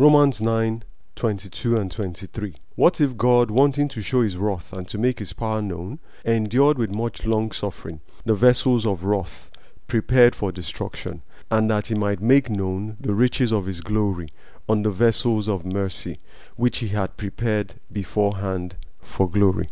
Romans 0.00 0.40
9 0.40 0.84
22 1.16 1.76
and 1.76 1.90
23. 1.90 2.54
What 2.76 3.00
if 3.00 3.16
God, 3.16 3.50
wanting 3.50 3.88
to 3.88 4.00
show 4.00 4.22
his 4.22 4.36
wrath 4.36 4.72
and 4.72 4.86
to 4.86 4.96
make 4.96 5.18
his 5.18 5.32
power 5.32 5.60
known, 5.60 5.98
endured 6.24 6.78
with 6.78 6.92
much 6.92 7.26
long 7.26 7.50
suffering 7.50 8.00
the 8.24 8.36
vessels 8.36 8.86
of 8.86 9.02
wrath 9.02 9.50
prepared 9.88 10.36
for 10.36 10.52
destruction, 10.52 11.22
and 11.50 11.68
that 11.68 11.88
he 11.88 11.96
might 11.96 12.20
make 12.20 12.48
known 12.48 12.96
the 13.00 13.12
riches 13.12 13.52
of 13.52 13.66
his 13.66 13.80
glory 13.80 14.28
on 14.68 14.84
the 14.84 14.90
vessels 14.92 15.48
of 15.48 15.66
mercy, 15.66 16.20
which 16.54 16.78
he 16.78 16.88
had 16.90 17.16
prepared 17.16 17.74
beforehand 17.90 18.76
for 19.00 19.28
glory? 19.28 19.68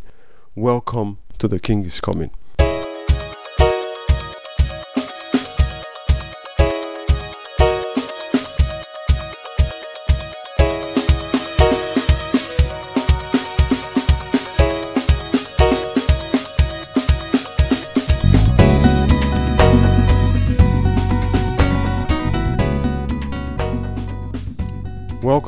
Welcome 0.55 1.19
to 1.37 1.47
the 1.47 1.57
King 1.61 1.85
is 1.85 2.01
Coming. 2.01 2.31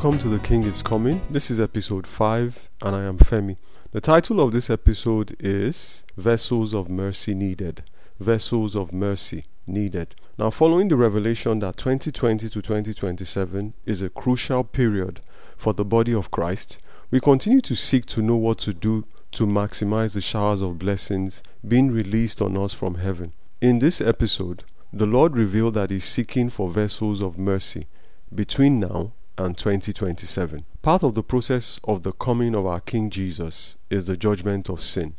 Welcome 0.02 0.18
to 0.20 0.28
The 0.30 0.38
King 0.38 0.62
is 0.64 0.82
Coming. 0.82 1.20
This 1.28 1.50
is 1.50 1.60
episode 1.60 2.06
5, 2.06 2.70
and 2.80 2.96
I 2.96 3.02
am 3.02 3.18
Femi. 3.18 3.58
The 3.92 4.00
title 4.00 4.40
of 4.40 4.50
this 4.50 4.70
episode 4.70 5.36
is 5.38 6.04
Vessels 6.16 6.72
of 6.72 6.88
Mercy 6.88 7.34
Needed. 7.34 7.82
Vessels 8.18 8.74
of 8.74 8.94
Mercy 8.94 9.44
Needed. 9.66 10.14
Now, 10.38 10.48
following 10.48 10.88
the 10.88 10.96
revelation 10.96 11.58
that 11.58 11.76
2020 11.76 12.48
to 12.48 12.62
2027 12.62 13.74
is 13.84 14.00
a 14.00 14.08
crucial 14.08 14.64
period 14.64 15.20
for 15.58 15.74
the 15.74 15.84
body 15.84 16.14
of 16.14 16.30
Christ, 16.30 16.78
we 17.10 17.20
continue 17.20 17.60
to 17.60 17.74
seek 17.74 18.06
to 18.06 18.22
know 18.22 18.36
what 18.36 18.56
to 18.60 18.72
do 18.72 19.04
to 19.32 19.46
maximize 19.46 20.14
the 20.14 20.22
showers 20.22 20.62
of 20.62 20.78
blessings 20.78 21.42
being 21.68 21.90
released 21.90 22.40
on 22.40 22.56
us 22.56 22.72
from 22.72 22.94
heaven. 22.94 23.34
In 23.60 23.80
this 23.80 24.00
episode, 24.00 24.64
the 24.94 25.04
Lord 25.04 25.36
revealed 25.36 25.74
that 25.74 25.90
He's 25.90 26.06
seeking 26.06 26.48
for 26.48 26.70
vessels 26.70 27.20
of 27.20 27.36
mercy 27.36 27.86
between 28.34 28.80
now 28.80 29.12
and 29.40 29.56
2027. 29.56 30.64
Part 30.82 31.02
of 31.02 31.14
the 31.14 31.22
process 31.22 31.80
of 31.84 32.02
the 32.02 32.12
coming 32.12 32.54
of 32.54 32.66
our 32.66 32.80
King 32.80 33.10
Jesus 33.10 33.76
is 33.88 34.04
the 34.04 34.16
judgment 34.16 34.68
of 34.68 34.82
sin. 34.82 35.14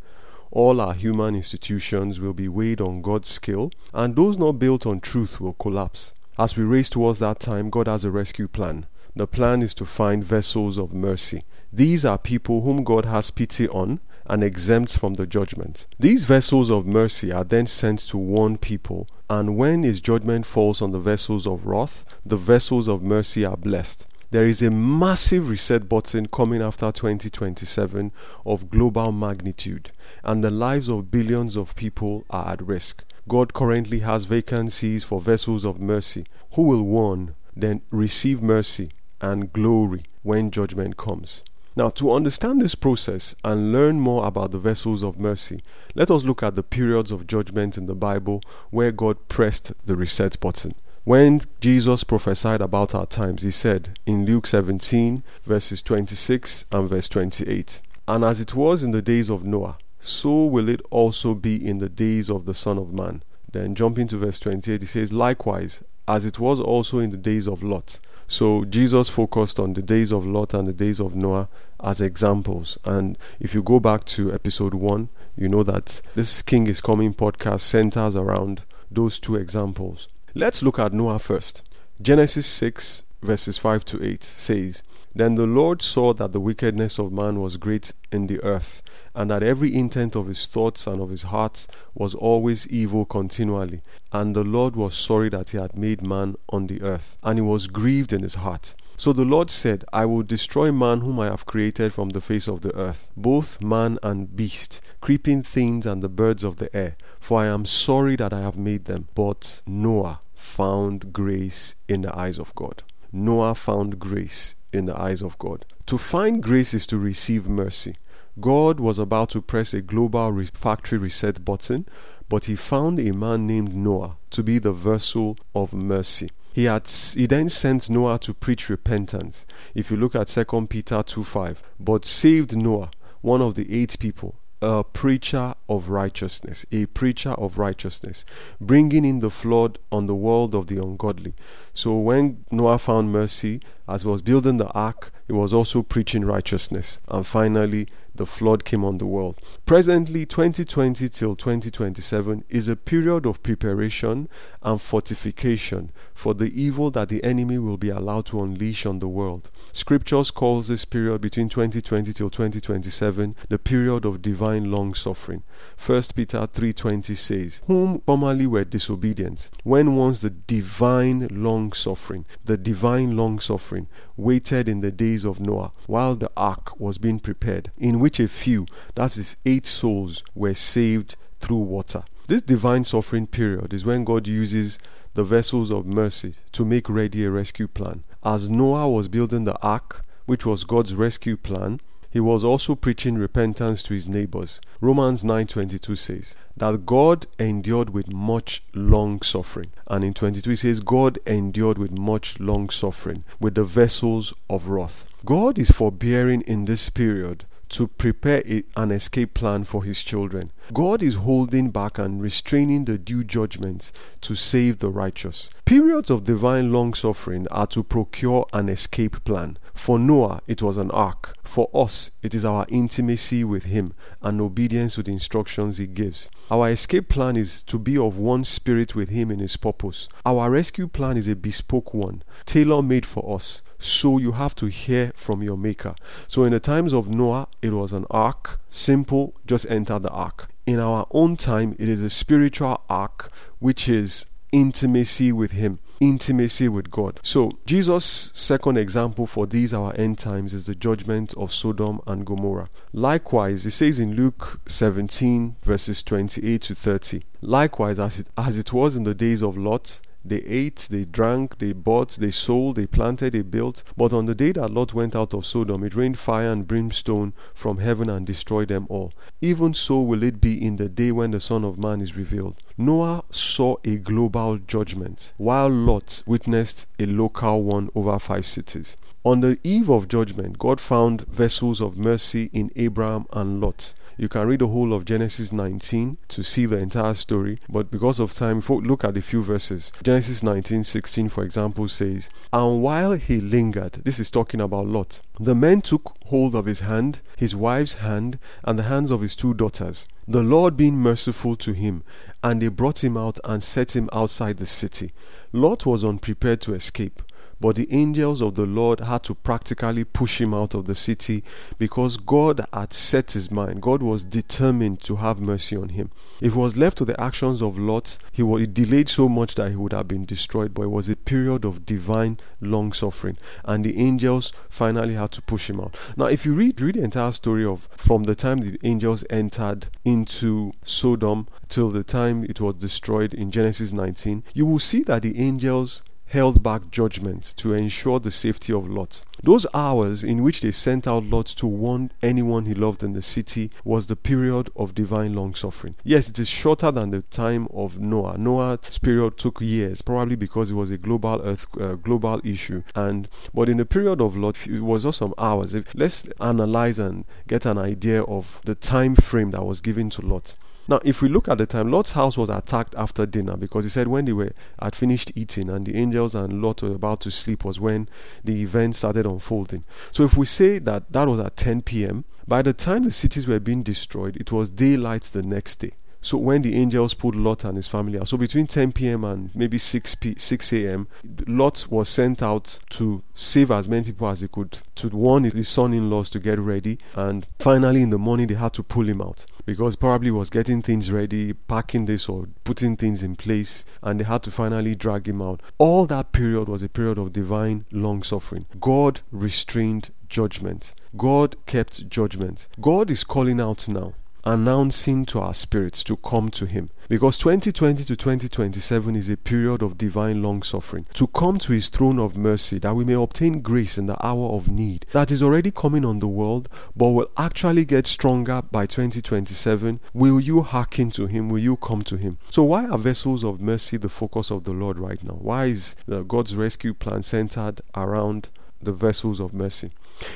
All 0.51 0.79
our 0.79 0.93
human 0.93 1.35
institutions 1.35 2.19
will 2.19 2.33
be 2.33 2.47
weighed 2.47 2.81
on 2.81 3.01
God's 3.01 3.29
scale, 3.29 3.71
and 3.93 4.15
those 4.15 4.37
not 4.37 4.53
built 4.53 4.85
on 4.85 4.99
truth 4.99 5.39
will 5.39 5.53
collapse. 5.53 6.13
As 6.37 6.55
we 6.55 6.63
race 6.63 6.89
towards 6.89 7.19
that 7.19 7.39
time, 7.39 7.69
God 7.69 7.87
has 7.87 8.03
a 8.03 8.11
rescue 8.11 8.47
plan. 8.47 8.85
The 9.15 9.27
plan 9.27 9.61
is 9.61 9.73
to 9.75 9.85
find 9.85 10.23
vessels 10.23 10.77
of 10.77 10.93
mercy. 10.93 11.43
These 11.73 12.05
are 12.05 12.17
people 12.17 12.61
whom 12.61 12.83
God 12.83 13.05
has 13.05 13.31
pity 13.31 13.67
on 13.69 13.99
and 14.25 14.43
exempts 14.43 14.95
from 14.95 15.15
the 15.15 15.25
judgment. 15.25 15.87
These 15.99 16.25
vessels 16.25 16.69
of 16.69 16.85
mercy 16.85 17.31
are 17.31 17.43
then 17.43 17.65
sent 17.65 17.99
to 18.09 18.17
warn 18.17 18.57
people, 18.57 19.07
and 19.29 19.57
when 19.57 19.83
his 19.83 19.99
judgment 19.99 20.45
falls 20.45 20.81
on 20.81 20.91
the 20.91 20.99
vessels 20.99 21.47
of 21.47 21.65
wrath, 21.65 22.05
the 22.25 22.37
vessels 22.37 22.87
of 22.87 23.01
mercy 23.01 23.43
are 23.43 23.57
blessed. 23.57 24.07
There 24.31 24.47
is 24.47 24.61
a 24.61 24.71
massive 24.71 25.49
reset 25.49 25.89
button 25.89 26.29
coming 26.29 26.61
after 26.61 26.89
2027 26.89 28.13
of 28.45 28.69
global 28.69 29.11
magnitude, 29.11 29.91
and 30.23 30.41
the 30.41 30.49
lives 30.49 30.87
of 30.87 31.11
billions 31.11 31.57
of 31.57 31.75
people 31.75 32.23
are 32.29 32.53
at 32.53 32.65
risk. 32.65 33.03
God 33.27 33.53
currently 33.53 33.99
has 33.99 34.23
vacancies 34.23 35.03
for 35.03 35.19
vessels 35.19 35.65
of 35.65 35.81
mercy 35.81 36.25
who 36.53 36.61
will 36.61 36.83
warn, 36.83 37.35
then 37.57 37.81
receive 37.91 38.41
mercy 38.41 38.91
and 39.19 39.51
glory 39.51 40.05
when 40.23 40.49
judgment 40.49 40.95
comes. 40.95 41.43
Now, 41.75 41.89
to 41.89 42.13
understand 42.13 42.61
this 42.61 42.75
process 42.75 43.35
and 43.43 43.73
learn 43.73 43.99
more 43.99 44.25
about 44.25 44.51
the 44.51 44.59
vessels 44.59 45.03
of 45.03 45.19
mercy, 45.19 45.61
let 45.93 46.09
us 46.09 46.23
look 46.23 46.41
at 46.41 46.55
the 46.55 46.63
periods 46.63 47.11
of 47.11 47.27
judgment 47.27 47.77
in 47.77 47.85
the 47.85 47.95
Bible 47.95 48.41
where 48.69 48.93
God 48.93 49.27
pressed 49.27 49.73
the 49.85 49.97
reset 49.97 50.39
button. 50.39 50.73
When 51.03 51.41
Jesus 51.59 52.03
prophesied 52.03 52.61
about 52.61 52.93
our 52.93 53.07
times, 53.07 53.41
he 53.41 53.49
said 53.49 53.97
in 54.05 54.23
Luke 54.23 54.45
17, 54.45 55.23
verses 55.43 55.81
26 55.81 56.65
and 56.71 56.87
verse 56.87 57.09
28, 57.09 57.81
And 58.07 58.23
as 58.23 58.39
it 58.39 58.53
was 58.53 58.83
in 58.83 58.91
the 58.91 59.01
days 59.01 59.27
of 59.27 59.43
Noah, 59.43 59.79
so 59.99 60.45
will 60.45 60.69
it 60.69 60.79
also 60.91 61.33
be 61.33 61.55
in 61.55 61.79
the 61.79 61.89
days 61.89 62.29
of 62.29 62.45
the 62.45 62.53
Son 62.53 62.77
of 62.77 62.93
Man. 62.93 63.23
Then 63.51 63.73
jumping 63.73 64.09
to 64.09 64.17
verse 64.17 64.37
28, 64.37 64.81
he 64.81 64.87
says, 64.87 65.11
Likewise, 65.11 65.83
as 66.07 66.23
it 66.23 66.37
was 66.37 66.59
also 66.59 66.99
in 66.99 67.09
the 67.09 67.17
days 67.17 67.47
of 67.47 67.63
Lot. 67.63 67.99
So 68.27 68.63
Jesus 68.65 69.09
focused 69.09 69.59
on 69.59 69.73
the 69.73 69.81
days 69.81 70.11
of 70.11 70.23
Lot 70.23 70.53
and 70.53 70.67
the 70.67 70.73
days 70.73 70.99
of 70.99 71.15
Noah 71.15 71.49
as 71.83 71.99
examples. 71.99 72.77
And 72.85 73.17
if 73.39 73.55
you 73.55 73.63
go 73.63 73.79
back 73.79 74.05
to 74.05 74.31
episode 74.31 74.75
1, 74.75 75.09
you 75.35 75.49
know 75.49 75.63
that 75.63 76.03
this 76.13 76.43
King 76.43 76.67
is 76.67 76.79
Coming 76.79 77.15
podcast 77.15 77.61
centers 77.61 78.15
around 78.15 78.61
those 78.91 79.19
two 79.19 79.35
examples. 79.35 80.07
Let's 80.33 80.63
look 80.63 80.79
at 80.79 80.93
Noah 80.93 81.19
first. 81.19 81.61
Genesis 82.01 82.45
6, 82.45 83.03
verses 83.21 83.57
5 83.57 83.83
to 83.83 84.01
8 84.01 84.23
says, 84.23 84.81
Then 85.13 85.35
the 85.35 85.45
Lord 85.45 85.81
saw 85.81 86.13
that 86.13 86.31
the 86.31 86.39
wickedness 86.39 86.97
of 86.99 87.11
man 87.11 87.41
was 87.41 87.57
great 87.57 87.91
in 88.13 88.27
the 88.27 88.41
earth, 88.41 88.81
and 89.13 89.29
that 89.29 89.43
every 89.43 89.75
intent 89.75 90.15
of 90.15 90.27
his 90.27 90.45
thoughts 90.45 90.87
and 90.87 91.01
of 91.01 91.09
his 91.09 91.23
heart 91.23 91.67
was 91.93 92.15
always 92.15 92.65
evil 92.69 93.03
continually. 93.03 93.81
And 94.13 94.33
the 94.33 94.45
Lord 94.45 94.77
was 94.77 94.93
sorry 94.93 95.27
that 95.29 95.49
he 95.49 95.57
had 95.57 95.77
made 95.77 96.01
man 96.01 96.35
on 96.47 96.67
the 96.67 96.81
earth, 96.81 97.17
and 97.21 97.37
he 97.37 97.41
was 97.41 97.67
grieved 97.67 98.13
in 98.13 98.23
his 98.23 98.35
heart. 98.35 98.73
So 99.01 99.13
the 99.13 99.25
Lord 99.25 99.49
said, 99.49 99.83
I 99.91 100.05
will 100.05 100.21
destroy 100.21 100.71
man 100.71 101.01
whom 101.01 101.19
I 101.19 101.25
have 101.25 101.47
created 101.47 101.91
from 101.91 102.09
the 102.09 102.21
face 102.21 102.47
of 102.47 102.61
the 102.61 102.71
earth, 102.75 103.09
both 103.17 103.59
man 103.59 103.97
and 104.03 104.35
beast, 104.35 104.79
creeping 105.01 105.41
things 105.41 105.87
and 105.87 106.03
the 106.03 106.07
birds 106.07 106.43
of 106.43 106.57
the 106.57 106.69
air, 106.77 106.97
for 107.19 107.41
I 107.41 107.47
am 107.47 107.65
sorry 107.65 108.15
that 108.17 108.31
I 108.31 108.41
have 108.41 108.59
made 108.59 108.85
them. 108.85 109.07
But 109.15 109.63
Noah 109.65 110.19
found 110.35 111.11
grace 111.11 111.73
in 111.87 112.01
the 112.01 112.15
eyes 112.15 112.37
of 112.37 112.53
God. 112.53 112.83
Noah 113.11 113.55
found 113.55 113.97
grace 113.97 114.53
in 114.71 114.85
the 114.85 114.95
eyes 114.95 115.23
of 115.23 115.35
God. 115.39 115.65
To 115.87 115.97
find 115.97 116.43
grace 116.43 116.75
is 116.75 116.85
to 116.85 116.99
receive 116.99 117.49
mercy. 117.49 117.95
God 118.39 118.79
was 118.79 118.99
about 118.99 119.31
to 119.31 119.41
press 119.41 119.73
a 119.73 119.81
global 119.81 120.31
re- 120.31 120.45
factory 120.45 120.99
reset 120.99 121.43
button, 121.43 121.87
but 122.29 122.45
he 122.45 122.55
found 122.55 122.99
a 122.99 123.13
man 123.13 123.47
named 123.47 123.73
Noah 123.73 124.17
to 124.29 124.43
be 124.43 124.59
the 124.59 124.71
vessel 124.71 125.39
of 125.55 125.73
mercy. 125.73 126.29
He 126.53 126.65
had 126.65 126.87
he 126.87 127.25
then 127.27 127.49
sent 127.49 127.89
Noah 127.89 128.19
to 128.19 128.33
preach 128.33 128.69
repentance. 128.69 129.45
If 129.73 129.89
you 129.89 129.97
look 129.97 130.15
at 130.15 130.27
2 130.27 130.67
Peter 130.67 131.01
2 131.03 131.23
5, 131.23 131.63
but 131.79 132.05
saved 132.05 132.55
Noah, 132.55 132.91
one 133.21 133.41
of 133.41 133.55
the 133.55 133.71
eight 133.73 133.97
people, 133.99 134.35
a 134.61 134.83
preacher 134.83 135.55
of 135.67 135.89
righteousness, 135.89 136.65
a 136.71 136.85
preacher 136.87 137.31
of 137.31 137.57
righteousness, 137.57 138.25
bringing 138.59 139.05
in 139.05 139.19
the 139.19 139.29
flood 139.29 139.79
on 139.91 140.05
the 140.05 140.15
world 140.15 140.53
of 140.53 140.67
the 140.67 140.77
ungodly. 140.77 141.33
So 141.73 141.95
when 141.95 142.45
Noah 142.51 142.77
found 142.77 143.11
mercy, 143.11 143.61
as 143.87 144.05
was 144.05 144.21
building 144.21 144.57
the 144.57 144.67
ark, 144.67 145.11
he 145.25 145.33
was 145.33 145.53
also 145.53 145.81
preaching 145.81 146.25
righteousness. 146.25 146.99
And 147.07 147.25
finally, 147.25 147.87
the 148.15 148.25
flood 148.25 148.65
came 148.65 148.83
on 148.83 148.97
the 148.97 149.05
world. 149.05 149.39
Presently, 149.65 150.25
2020 150.25 151.09
till 151.09 151.35
2027 151.35 152.43
is 152.49 152.67
a 152.67 152.75
period 152.75 153.25
of 153.25 153.41
preparation 153.41 154.27
and 154.61 154.81
fortification 154.81 155.91
for 156.13 156.33
the 156.33 156.51
evil 156.59 156.91
that 156.91 157.09
the 157.09 157.23
enemy 157.23 157.57
will 157.57 157.77
be 157.77 157.89
allowed 157.89 158.25
to 158.27 158.41
unleash 158.41 158.85
on 158.85 158.99
the 158.99 159.07
world. 159.07 159.49
Scriptures 159.71 160.31
calls 160.31 160.67
this 160.67 160.85
period 160.85 161.21
between 161.21 161.49
2020 161.49 162.13
till 162.13 162.29
2027 162.29 163.35
the 163.49 163.57
period 163.57 164.05
of 164.05 164.21
divine 164.21 164.71
long 164.71 164.93
suffering. 164.93 165.43
1 165.77 166.01
Peter 166.15 166.45
3:20 166.47 167.15
says, 167.15 167.61
"Whom 167.67 168.01
formerly 168.05 168.47
were 168.47 168.65
disobedient, 168.65 169.49
when 169.63 169.95
once 169.95 170.21
the 170.21 170.29
divine 170.29 171.27
long 171.31 171.73
suffering, 171.73 172.25
the 172.45 172.57
divine 172.57 173.15
long 173.15 173.39
suffering 173.39 173.87
waited 174.21 174.69
in 174.69 174.81
the 174.81 174.91
days 174.91 175.25
of 175.25 175.39
Noah, 175.39 175.71
while 175.87 176.15
the 176.15 176.31
ark 176.37 176.79
was 176.79 176.97
being 176.97 177.19
prepared, 177.19 177.71
in 177.77 177.99
which 177.99 178.19
a 178.19 178.27
few, 178.27 178.65
that 178.95 179.17
is 179.17 179.35
eight 179.45 179.65
souls, 179.65 180.23
were 180.35 180.53
saved 180.53 181.15
through 181.39 181.57
water." 181.57 182.03
This 182.27 182.41
divine 182.41 182.83
suffering 182.83 183.27
period 183.27 183.73
is 183.73 183.83
when 183.83 184.05
God 184.05 184.27
uses 184.27 184.79
the 185.15 185.23
vessels 185.23 185.71
of 185.71 185.85
mercy 185.85 186.35
to 186.53 186.63
make 186.63 186.87
ready 186.87 187.25
a 187.25 187.31
rescue 187.31 187.67
plan. 187.67 188.03
As 188.23 188.47
Noah 188.47 188.89
was 188.89 189.07
building 189.07 189.43
the 189.43 189.59
ark, 189.61 190.05
which 190.25 190.45
was 190.45 190.63
God's 190.63 190.93
rescue 190.95 191.35
plan, 191.35 191.81
he 192.11 192.19
was 192.19 192.43
also 192.43 192.75
preaching 192.75 193.17
repentance 193.17 193.81
to 193.83 193.93
his 193.93 194.07
neighbors. 194.07 194.59
Romans 194.81 195.23
9:22 195.23 195.95
says 195.95 196.35
that 196.57 196.85
God 196.85 197.25
endured 197.39 197.91
with 197.91 198.11
much 198.11 198.63
long 198.73 199.21
suffering. 199.21 199.71
And 199.87 200.03
in 200.03 200.13
22 200.13 200.51
it 200.51 200.57
says 200.57 200.79
God 200.81 201.17
endured 201.25 201.77
with 201.77 201.97
much 201.97 202.39
long 202.39 202.69
suffering 202.69 203.23
with 203.39 203.55
the 203.55 203.63
vessels 203.63 204.33
of 204.49 204.67
wrath. 204.67 205.07
God 205.25 205.57
is 205.57 205.71
forbearing 205.71 206.41
in 206.41 206.65
this 206.65 206.89
period 206.89 207.45
to 207.71 207.87
prepare 207.87 208.43
an 208.75 208.91
escape 208.91 209.33
plan 209.33 209.63
for 209.63 209.85
his 209.85 210.03
children. 210.03 210.51
God 210.73 211.01
is 211.01 211.15
holding 211.15 211.69
back 211.69 211.97
and 211.97 212.21
restraining 212.21 212.83
the 212.83 212.97
due 212.97 213.23
judgments 213.23 213.93
to 214.21 214.35
save 214.35 214.79
the 214.79 214.89
righteous. 214.89 215.49
Periods 215.63 216.09
of 216.09 216.25
divine 216.25 216.73
long 216.73 216.93
suffering 216.93 217.47
are 217.47 217.67
to 217.67 217.81
procure 217.81 218.45
an 218.51 218.67
escape 218.67 219.23
plan. 219.23 219.57
For 219.81 219.97
Noah, 219.97 220.41
it 220.45 220.61
was 220.61 220.77
an 220.77 220.91
ark. 220.91 221.35
For 221.43 221.67
us, 221.73 222.11
it 222.21 222.35
is 222.35 222.45
our 222.45 222.67
intimacy 222.69 223.43
with 223.43 223.63
Him 223.63 223.93
and 224.21 224.39
obedience 224.39 224.93
to 224.93 225.01
the 225.01 225.11
instructions 225.11 225.79
He 225.79 225.87
gives. 225.87 226.29
Our 226.51 226.69
escape 226.69 227.09
plan 227.09 227.35
is 227.35 227.63
to 227.63 227.79
be 227.79 227.97
of 227.97 228.19
one 228.19 228.43
spirit 228.43 228.93
with 228.93 229.09
Him 229.09 229.31
in 229.31 229.39
His 229.39 229.57
purpose. 229.57 230.07
Our 230.23 230.51
rescue 230.51 230.87
plan 230.87 231.17
is 231.17 231.27
a 231.27 231.35
bespoke 231.35 231.95
one, 231.95 232.21
tailor 232.45 232.83
made 232.83 233.07
for 233.07 233.35
us. 233.35 233.63
So 233.79 234.19
you 234.19 234.33
have 234.33 234.53
to 234.57 234.67
hear 234.67 235.13
from 235.15 235.41
your 235.41 235.57
Maker. 235.57 235.95
So 236.27 236.43
in 236.43 236.51
the 236.51 236.59
times 236.59 236.93
of 236.93 237.09
Noah, 237.09 237.47
it 237.63 237.71
was 237.71 237.91
an 237.91 238.05
ark. 238.11 238.59
Simple, 238.69 239.33
just 239.47 239.65
enter 239.67 239.97
the 239.97 240.11
ark. 240.11 240.51
In 240.67 240.79
our 240.79 241.07
own 241.09 241.37
time, 241.37 241.75
it 241.79 241.89
is 241.89 242.03
a 242.03 242.09
spiritual 242.11 242.83
ark, 242.87 243.31
which 243.57 243.89
is 243.89 244.27
intimacy 244.51 245.31
with 245.31 245.51
Him, 245.51 245.79
intimacy 246.01 246.67
with 246.67 246.91
God. 246.91 247.19
So, 247.23 247.51
Jesus' 247.65 248.31
second 248.33 248.77
example 248.77 249.25
for 249.25 249.47
these 249.47 249.73
our 249.73 249.95
end 249.95 250.17
times 250.17 250.53
is 250.53 250.65
the 250.65 250.75
judgment 250.75 251.33
of 251.37 251.53
Sodom 251.53 252.01
and 252.07 252.25
Gomorrah. 252.25 252.69
Likewise, 252.91 253.65
it 253.65 253.71
says 253.71 253.99
in 253.99 254.15
Luke 254.15 254.59
17, 254.67 255.55
verses 255.63 256.03
28 256.03 256.61
to 256.63 256.75
30, 256.75 257.21
likewise, 257.39 257.99
as 257.99 258.19
it, 258.19 258.27
as 258.37 258.57
it 258.57 258.73
was 258.73 258.97
in 258.97 259.03
the 259.03 259.15
days 259.15 259.41
of 259.41 259.55
Lot, 259.55 260.01
they 260.23 260.37
ate, 260.37 260.87
they 260.89 261.05
drank, 261.05 261.57
they 261.59 261.73
bought, 261.73 262.11
they 262.11 262.31
sold, 262.31 262.75
they 262.75 262.85
planted, 262.85 263.33
they 263.33 263.41
built. 263.41 263.83
But 263.97 264.13
on 264.13 264.25
the 264.25 264.35
day 264.35 264.51
that 264.53 264.71
Lot 264.71 264.93
went 264.93 265.15
out 265.15 265.33
of 265.33 265.45
Sodom, 265.45 265.83
it 265.83 265.95
rained 265.95 266.17
fire 266.19 266.51
and 266.51 266.67
brimstone 266.67 267.33
from 267.53 267.79
heaven 267.79 268.09
and 268.09 268.25
destroyed 268.25 268.67
them 268.67 268.87
all. 268.89 269.13
Even 269.41 269.73
so 269.73 270.01
will 270.01 270.23
it 270.23 270.39
be 270.39 270.63
in 270.63 270.75
the 270.75 270.89
day 270.89 271.11
when 271.11 271.31
the 271.31 271.39
Son 271.39 271.65
of 271.65 271.77
Man 271.77 272.01
is 272.01 272.15
revealed. 272.15 272.61
Noah 272.77 273.23
saw 273.31 273.77
a 273.83 273.95
global 273.97 274.57
judgment, 274.57 275.33
while 275.37 275.69
Lot 275.69 276.23
witnessed 276.25 276.85
a 276.99 277.05
local 277.05 277.63
one 277.63 277.89
over 277.95 278.17
five 278.19 278.45
cities. 278.45 278.97
On 279.23 279.41
the 279.41 279.59
eve 279.63 279.89
of 279.89 280.07
judgment, 280.07 280.57
God 280.57 280.79
found 280.79 281.27
vessels 281.27 281.79
of 281.79 281.95
mercy 281.95 282.49
in 282.53 282.71
Abraham 282.75 283.25
and 283.31 283.61
Lot. 283.61 283.93
You 284.17 284.29
can 284.29 284.47
read 284.47 284.59
the 284.59 284.67
whole 284.67 284.93
of 284.93 285.05
Genesis 285.05 285.51
19 285.51 286.17
to 286.27 286.43
see 286.43 286.65
the 286.65 286.77
entire 286.77 287.13
story, 287.13 287.59
but 287.69 287.89
because 287.89 288.19
of 288.19 288.33
time, 288.33 288.61
look 288.69 289.03
at 289.03 289.17
a 289.17 289.21
few 289.21 289.41
verses. 289.41 289.91
Genesis 290.03 290.43
19 290.43 290.83
16, 290.83 291.29
for 291.29 291.43
example, 291.43 291.87
says, 291.87 292.29
And 292.51 292.81
while 292.81 293.13
he 293.13 293.39
lingered, 293.39 294.01
this 294.03 294.19
is 294.19 294.29
talking 294.29 294.61
about 294.61 294.87
Lot, 294.87 295.21
the 295.39 295.55
men 295.55 295.81
took 295.81 296.15
hold 296.25 296.55
of 296.55 296.65
his 296.65 296.81
hand, 296.81 297.21
his 297.35 297.55
wife's 297.55 297.95
hand, 297.95 298.37
and 298.63 298.77
the 298.77 298.83
hands 298.83 299.11
of 299.11 299.21
his 299.21 299.35
two 299.35 299.53
daughters, 299.53 300.07
the 300.27 300.43
Lord 300.43 300.77
being 300.77 300.97
merciful 300.97 301.55
to 301.57 301.73
him, 301.73 302.03
and 302.43 302.61
they 302.61 302.67
brought 302.67 303.03
him 303.03 303.17
out 303.17 303.39
and 303.43 303.63
set 303.63 303.95
him 303.95 304.09
outside 304.13 304.57
the 304.57 304.65
city. 304.65 305.13
Lot 305.51 305.85
was 305.85 306.05
unprepared 306.05 306.61
to 306.61 306.73
escape. 306.73 307.21
But 307.61 307.75
the 307.75 307.87
angels 307.93 308.41
of 308.41 308.55
the 308.55 308.65
Lord 308.65 308.99
had 309.01 309.23
to 309.23 309.35
practically 309.35 310.03
push 310.03 310.41
him 310.41 310.53
out 310.53 310.73
of 310.73 310.85
the 310.85 310.95
city 310.95 311.43
because 311.77 312.17
God 312.17 312.65
had 312.73 312.91
set 312.91 313.31
his 313.31 313.51
mind. 313.51 313.81
God 313.81 314.01
was 314.01 314.23
determined 314.23 315.01
to 315.03 315.17
have 315.17 315.39
mercy 315.39 315.77
on 315.77 315.89
him. 315.89 316.09
If 316.41 316.53
it 316.53 316.59
was 316.59 316.75
left 316.75 316.97
to 316.97 317.05
the 317.05 317.19
actions 317.21 317.61
of 317.61 317.77
Lot, 317.77 318.17
he 318.31 318.41
was 318.41 318.67
delayed 318.67 319.09
so 319.09 319.29
much 319.29 319.55
that 319.55 319.69
he 319.69 319.75
would 319.75 319.93
have 319.93 320.07
been 320.07 320.25
destroyed. 320.25 320.73
But 320.73 320.83
it 320.83 320.91
was 320.91 321.07
a 321.07 321.15
period 321.15 321.63
of 321.63 321.85
divine 321.85 322.39
long 322.59 322.93
suffering, 322.93 323.37
and 323.63 323.85
the 323.85 323.97
angels 323.97 324.51
finally 324.69 325.13
had 325.13 325.31
to 325.33 325.41
push 325.43 325.69
him 325.69 325.79
out. 325.79 325.95
Now, 326.17 326.25
if 326.25 326.45
you 326.45 326.53
read 326.53 326.81
read 326.81 326.95
the 326.95 327.03
entire 327.03 327.31
story 327.31 327.65
of 327.65 327.87
from 327.95 328.23
the 328.23 328.35
time 328.35 328.59
the 328.59 328.79
angels 328.83 329.23
entered 329.29 329.87
into 330.03 330.71
Sodom 330.83 331.47
till 331.69 331.89
the 331.89 332.03
time 332.03 332.43
it 332.45 332.59
was 332.59 332.75
destroyed 332.75 333.33
in 333.33 333.51
Genesis 333.51 333.91
19, 333.91 334.43
you 334.53 334.65
will 334.65 334.79
see 334.79 335.03
that 335.03 335.21
the 335.21 335.37
angels 335.37 336.01
held 336.31 336.63
back 336.63 336.89
judgment 336.91 337.53
to 337.57 337.73
ensure 337.73 338.17
the 338.17 338.31
safety 338.31 338.71
of 338.71 338.89
Lot. 338.89 339.25
Those 339.43 339.65
hours 339.73 340.23
in 340.23 340.43
which 340.43 340.61
they 340.61 340.71
sent 340.71 341.05
out 341.05 341.25
Lot 341.25 341.45
to 341.47 341.67
warn 341.67 342.11
anyone 342.21 342.65
he 342.65 342.73
loved 342.73 343.03
in 343.03 343.11
the 343.11 343.21
city 343.21 343.69
was 343.83 344.07
the 344.07 344.15
period 344.15 344.69
of 344.75 344.95
divine 344.95 345.33
long 345.33 345.55
suffering. 345.55 345.95
Yes, 346.05 346.29
it 346.29 346.39
is 346.39 346.47
shorter 346.47 346.89
than 346.89 347.09
the 347.09 347.23
time 347.23 347.67
of 347.73 347.99
Noah. 347.99 348.37
Noah's 348.37 348.97
period 348.99 349.37
took 349.37 349.59
years, 349.59 350.01
probably 350.01 350.37
because 350.37 350.71
it 350.71 350.75
was 350.75 350.89
a 350.89 350.97
global 350.97 351.41
earth, 351.43 351.67
uh, 351.79 351.95
global 351.95 352.39
issue. 352.45 352.83
And 352.95 353.27
but 353.53 353.67
in 353.67 353.77
the 353.77 353.85
period 353.85 354.21
of 354.21 354.37
Lot, 354.37 354.67
it 354.67 354.81
was 354.81 355.03
just 355.03 355.17
some 355.17 355.33
hours. 355.37 355.75
Let's 355.93 356.27
analyze 356.39 356.97
and 356.97 357.25
get 357.47 357.65
an 357.65 357.77
idea 357.77 358.23
of 358.23 358.61
the 358.63 358.75
time 358.75 359.15
frame 359.15 359.51
that 359.51 359.65
was 359.65 359.81
given 359.81 360.09
to 360.11 360.21
Lot. 360.21 360.55
Now, 360.87 360.99
if 361.03 361.21
we 361.21 361.29
look 361.29 361.47
at 361.47 361.57
the 361.57 361.65
time, 361.65 361.91
Lot's 361.91 362.13
house 362.13 362.37
was 362.37 362.49
attacked 362.49 362.95
after 362.95 363.25
dinner 363.25 363.55
because 363.55 363.85
he 363.85 363.89
said 363.89 364.07
when 364.07 364.25
they 364.25 364.33
were 364.33 364.51
had 364.81 364.95
finished 364.95 365.31
eating 365.35 365.69
and 365.69 365.85
the 365.85 365.95
angels 365.95 366.35
and 366.35 366.61
Lot 366.61 366.81
were 366.81 366.95
about 366.95 367.21
to 367.21 367.31
sleep 367.31 367.63
was 367.63 367.79
when 367.79 368.09
the 368.43 368.61
event 368.61 368.95
started 368.95 369.25
unfolding. 369.25 369.83
So, 370.11 370.23
if 370.23 370.35
we 370.35 370.45
say 370.45 370.79
that 370.79 371.11
that 371.11 371.27
was 371.27 371.39
at 371.39 371.55
10 371.55 371.83
p.m., 371.83 372.25
by 372.47 372.61
the 372.61 372.73
time 372.73 373.03
the 373.03 373.11
cities 373.11 373.47
were 373.47 373.59
being 373.59 373.83
destroyed, 373.83 374.35
it 374.37 374.51
was 374.51 374.71
daylight 374.71 375.23
the 375.23 375.43
next 375.43 375.77
day. 375.77 375.93
So 376.23 376.37
when 376.37 376.61
the 376.61 376.75
angels 376.75 377.15
pulled 377.15 377.35
Lot 377.35 377.65
and 377.65 377.75
his 377.75 377.87
family 377.87 378.19
out, 378.19 378.27
so 378.27 378.37
between 378.37 378.67
10 378.67 378.91
p.m. 378.91 379.23
and 379.23 379.53
maybe 379.55 379.79
6 379.79 380.15
p 380.15 380.35
6 380.37 380.73
a.m., 380.73 381.07
Lot 381.47 381.87
was 381.89 382.09
sent 382.09 382.43
out 382.43 382.79
to 382.91 383.23
save 383.33 383.71
as 383.71 383.89
many 383.89 384.05
people 384.05 384.27
as 384.27 384.41
he 384.41 384.47
could, 384.47 384.79
to 384.95 385.07
warn 385.09 385.45
his 385.45 385.67
son-in-laws 385.67 386.29
to 386.29 386.39
get 386.39 386.59
ready, 386.59 386.99
and 387.15 387.47
finally 387.59 388.03
in 388.03 388.11
the 388.11 388.19
morning 388.19 388.47
they 388.47 388.53
had 388.53 388.73
to 388.73 388.83
pull 388.83 389.09
him 389.09 389.19
out 389.21 389.45
because 389.65 389.95
probably 389.95 390.29
was 390.29 390.49
getting 390.49 390.81
things 390.81 391.11
ready, 391.11 391.53
packing 391.53 392.05
this 392.05 392.29
or 392.29 392.47
putting 392.63 392.95
things 392.95 393.23
in 393.23 393.35
place, 393.35 393.83
and 394.03 394.19
they 394.19 394.23
had 394.23 394.43
to 394.43 394.51
finally 394.51 394.93
drag 394.93 395.27
him 395.27 395.41
out. 395.41 395.61
All 395.79 396.05
that 396.05 396.31
period 396.31 396.69
was 396.69 396.83
a 396.83 396.89
period 396.89 397.17
of 397.17 397.33
divine 397.33 397.85
long 397.91 398.21
suffering. 398.21 398.67
God 398.79 399.21
restrained 399.31 400.11
judgment. 400.29 400.93
God 401.17 401.55
kept 401.65 402.09
judgment. 402.09 402.67
God 402.79 403.11
is 403.11 403.23
calling 403.23 403.59
out 403.59 403.87
now 403.87 404.13
announcing 404.43 405.25
to 405.25 405.39
our 405.39 405.53
spirits 405.53 406.03
to 406.05 406.17
come 406.17 406.49
to 406.49 406.65
Him. 406.65 406.89
Because 407.07 407.37
2020 407.39 408.03
to 408.05 408.15
2027 408.15 409.15
is 409.15 409.29
a 409.29 409.37
period 409.37 409.81
of 409.81 409.97
divine 409.97 410.41
long 410.41 410.63
suffering. 410.63 411.05
To 411.15 411.27
come 411.27 411.57
to 411.59 411.73
His 411.73 411.89
throne 411.89 412.19
of 412.19 412.37
mercy 412.37 412.79
that 412.79 412.95
we 412.95 413.03
may 413.03 413.13
obtain 413.13 413.61
grace 413.61 413.97
in 413.97 414.05
the 414.05 414.25
hour 414.25 414.49
of 414.51 414.69
need 414.69 415.05
that 415.11 415.31
is 415.31 415.43
already 415.43 415.71
coming 415.71 416.05
on 416.05 416.19
the 416.19 416.27
world 416.27 416.69
but 416.95 417.09
will 417.09 417.29
actually 417.37 417.85
get 417.85 418.07
stronger 418.07 418.61
by 418.61 418.85
2027. 418.85 419.99
Will 420.13 420.39
you 420.39 420.61
hearken 420.61 421.11
to 421.11 421.27
Him? 421.27 421.49
Will 421.49 421.59
you 421.59 421.75
come 421.77 422.01
to 422.03 422.15
Him? 422.15 422.37
So, 422.49 422.63
why 422.63 422.85
are 422.85 422.97
vessels 422.97 423.43
of 423.43 423.61
mercy 423.61 423.97
the 423.97 424.09
focus 424.09 424.51
of 424.51 424.63
the 424.63 424.71
Lord 424.71 424.97
right 424.99 425.21
now? 425.23 425.33
Why 425.33 425.65
is 425.65 425.95
uh, 426.11 426.21
God's 426.21 426.55
rescue 426.55 426.93
plan 426.93 427.23
centered 427.23 427.81
around 427.95 428.49
the 428.81 428.91
vessels 428.91 429.39
of 429.39 429.53
mercy? 429.53 429.91